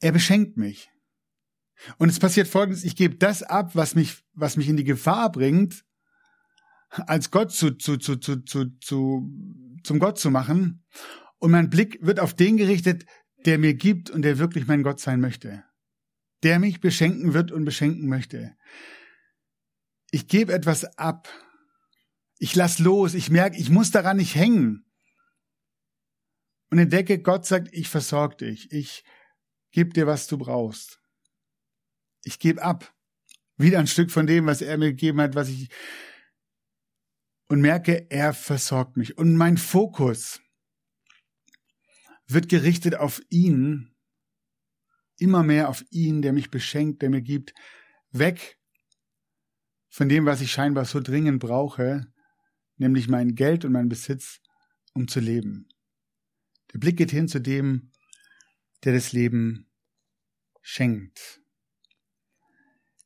er 0.00 0.12
beschenkt 0.12 0.56
mich. 0.56 0.90
Und 1.98 2.08
es 2.08 2.18
passiert 2.18 2.48
folgendes, 2.48 2.84
ich 2.84 2.96
gebe 2.96 3.16
das 3.16 3.42
ab, 3.42 3.74
was 3.74 3.94
mich, 3.94 4.24
was 4.32 4.56
mich 4.56 4.68
in 4.68 4.76
die 4.76 4.84
Gefahr 4.84 5.30
bringt, 5.30 5.84
als 6.90 7.30
Gott 7.30 7.52
zu, 7.52 7.72
zu, 7.72 7.96
zu, 7.96 8.16
zu, 8.16 8.42
zu, 8.44 8.70
zu, 8.80 9.30
zum 9.82 9.98
Gott 9.98 10.18
zu 10.18 10.30
machen. 10.30 10.84
Und 11.38 11.50
mein 11.50 11.70
Blick 11.70 11.98
wird 12.00 12.20
auf 12.20 12.34
den 12.34 12.56
gerichtet, 12.56 13.04
der 13.44 13.58
mir 13.58 13.74
gibt 13.74 14.10
und 14.10 14.22
der 14.22 14.38
wirklich 14.38 14.66
mein 14.66 14.82
Gott 14.82 15.00
sein 15.00 15.20
möchte. 15.20 15.64
Der 16.42 16.58
mich 16.58 16.80
beschenken 16.80 17.34
wird 17.34 17.52
und 17.52 17.64
beschenken 17.64 18.08
möchte. 18.08 18.56
Ich 20.10 20.28
gebe 20.28 20.52
etwas 20.52 20.84
ab. 20.98 21.28
Ich 22.38 22.54
lass 22.54 22.78
los. 22.78 23.14
Ich 23.14 23.30
merke, 23.30 23.58
ich 23.58 23.70
muss 23.70 23.90
daran 23.90 24.16
nicht 24.16 24.34
hängen. 24.34 24.84
Und 26.70 26.78
entdecke, 26.78 27.20
Gott 27.20 27.46
sagt, 27.46 27.68
ich 27.72 27.88
versorge 27.88 28.36
dich. 28.36 28.72
Ich 28.72 29.04
gebe 29.70 29.90
dir, 29.90 30.06
was 30.06 30.26
du 30.26 30.38
brauchst 30.38 31.00
ich 32.26 32.38
gebe 32.38 32.62
ab. 32.62 32.92
Wieder 33.56 33.78
ein 33.78 33.86
Stück 33.86 34.10
von 34.10 34.26
dem, 34.26 34.46
was 34.46 34.60
er 34.60 34.76
mir 34.76 34.90
gegeben 34.90 35.20
hat, 35.20 35.34
was 35.34 35.48
ich 35.48 35.70
und 37.48 37.60
merke, 37.60 38.10
er 38.10 38.34
versorgt 38.34 38.96
mich. 38.96 39.16
Und 39.16 39.36
mein 39.36 39.56
Fokus 39.56 40.40
wird 42.26 42.48
gerichtet 42.48 42.96
auf 42.96 43.22
ihn, 43.30 43.94
immer 45.16 45.44
mehr 45.44 45.68
auf 45.68 45.84
ihn, 45.90 46.22
der 46.22 46.32
mich 46.32 46.50
beschenkt, 46.50 47.02
der 47.02 47.10
mir 47.10 47.22
gibt, 47.22 47.54
weg 48.10 48.58
von 49.88 50.08
dem, 50.08 50.26
was 50.26 50.40
ich 50.40 50.50
scheinbar 50.50 50.84
so 50.84 51.00
dringend 51.00 51.38
brauche, 51.38 52.12
nämlich 52.76 53.08
mein 53.08 53.36
Geld 53.36 53.64
und 53.64 53.72
mein 53.72 53.88
Besitz, 53.88 54.40
um 54.92 55.06
zu 55.06 55.20
leben. 55.20 55.68
Der 56.72 56.80
Blick 56.80 56.96
geht 56.96 57.12
hin 57.12 57.28
zu 57.28 57.40
dem, 57.40 57.92
der 58.82 58.92
das 58.92 59.12
Leben 59.12 59.70
schenkt. 60.60 61.40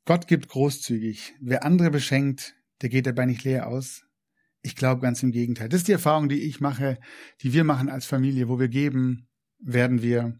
Gott 0.05 0.27
gibt 0.27 0.49
großzügig. 0.49 1.35
Wer 1.41 1.65
andere 1.65 1.91
beschenkt, 1.91 2.55
der 2.83 2.89
geht 2.89 3.07
dabei 3.07 3.27
nicht 3.27 3.45
leer 3.45 3.69
aus. 3.69 4.05
Ich 4.63 4.77
glaube 4.77 5.01
ganz 5.01 5.23
im 5.23 5.33
Gegenteil. 5.33 5.69
Das 5.69 5.81
ist 5.81 5.89
die 5.89 5.93
Erfahrung, 5.93 6.29
die 6.29 6.43
ich 6.43 6.61
mache, 6.61 6.99
die 7.43 7.53
wir 7.53 7.65
machen 7.65 7.89
als 7.89 8.07
Familie. 8.07 8.49
Wo 8.49 8.59
wir 8.59 8.69
geben, 8.69 9.29
werden 9.59 10.03
wir 10.03 10.39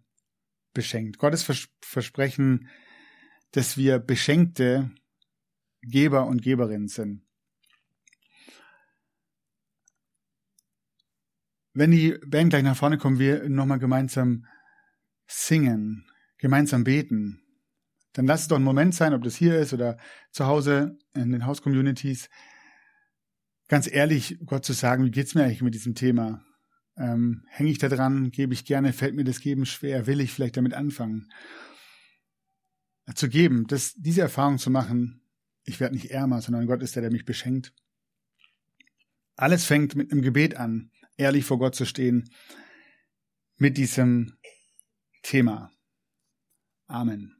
beschenkt. 0.73 1.19
Gottes 1.19 1.43
Vers 1.43 1.69
Versprechen, 1.83 2.69
dass 3.53 3.77
wir 3.77 3.99
beschenkte 3.99 4.91
Geber 5.83 6.27
und 6.27 6.43
Geberinnen 6.43 6.89
sind. 6.89 7.23
Wenn 11.73 11.91
die 11.91 12.19
Band 12.27 12.51
gleich 12.51 12.63
nach 12.63 12.77
vorne 12.77 12.99
kommt, 12.99 13.19
wir 13.19 13.49
nochmal 13.49 13.79
gemeinsam 13.79 14.47
singen, 15.27 16.05
gemeinsam 16.39 16.85
beten, 16.85 17.40
dann 18.13 18.27
lass 18.27 18.43
es 18.43 18.49
doch 18.49 18.57
ein 18.57 18.65
Moment 18.65 18.95
sein, 18.95 19.15
ob 19.15 19.23
das 19.23 19.37
hier 19.37 19.59
ist 19.59 19.73
oder 19.73 19.99
zu 20.33 20.47
Hause 20.47 20.99
in 21.15 21.31
den 21.31 21.47
Haus-Communities. 21.47 22.29
Ganz 23.69 23.91
ehrlich, 23.91 24.39
Gott 24.45 24.65
zu 24.65 24.73
sagen, 24.73 25.05
wie 25.05 25.11
geht's 25.11 25.35
mir 25.35 25.45
eigentlich 25.45 25.63
mit 25.63 25.75
diesem 25.75 25.95
Thema? 25.95 26.45
Ähm, 26.97 27.45
Hänge 27.49 27.71
ich 27.71 27.79
da 27.79 27.89
dran? 27.89 28.31
Gebe 28.31 28.53
ich 28.53 28.65
gerne? 28.65 28.93
Fällt 28.93 29.15
mir 29.15 29.25
das 29.25 29.41
Geben 29.41 29.65
schwer? 29.65 30.07
Will 30.07 30.21
ich 30.21 30.33
vielleicht 30.33 30.57
damit 30.57 30.75
anfangen? 30.75 31.29
Zu 33.15 33.29
geben, 33.29 33.67
das, 33.67 33.95
diese 33.95 34.21
Erfahrung 34.21 34.59
zu 34.59 34.71
machen, 34.71 35.23
ich 35.65 35.81
werde 35.81 35.95
nicht 35.95 36.11
ärmer, 36.11 36.43
sondern 36.43 36.67
Gott 36.67 36.83
ist 36.83 36.95
der, 36.95 37.03
der 37.03 37.11
mich 37.11 37.25
beschenkt. 37.25 37.73
Alles 39.37 39.65
fängt 39.65 39.97
mit 39.97 40.13
einem 40.13 40.23
Gebet 40.23 40.57
an, 40.57 40.91
ehrlich 41.17 41.45
vor 41.45 41.59
Gott 41.59 41.75
zu 41.75 41.87
stehen, 41.87 42.31
mit 43.57 43.79
diesem 43.79 44.37
Thema. 45.23 45.73
Amen. 46.87 47.40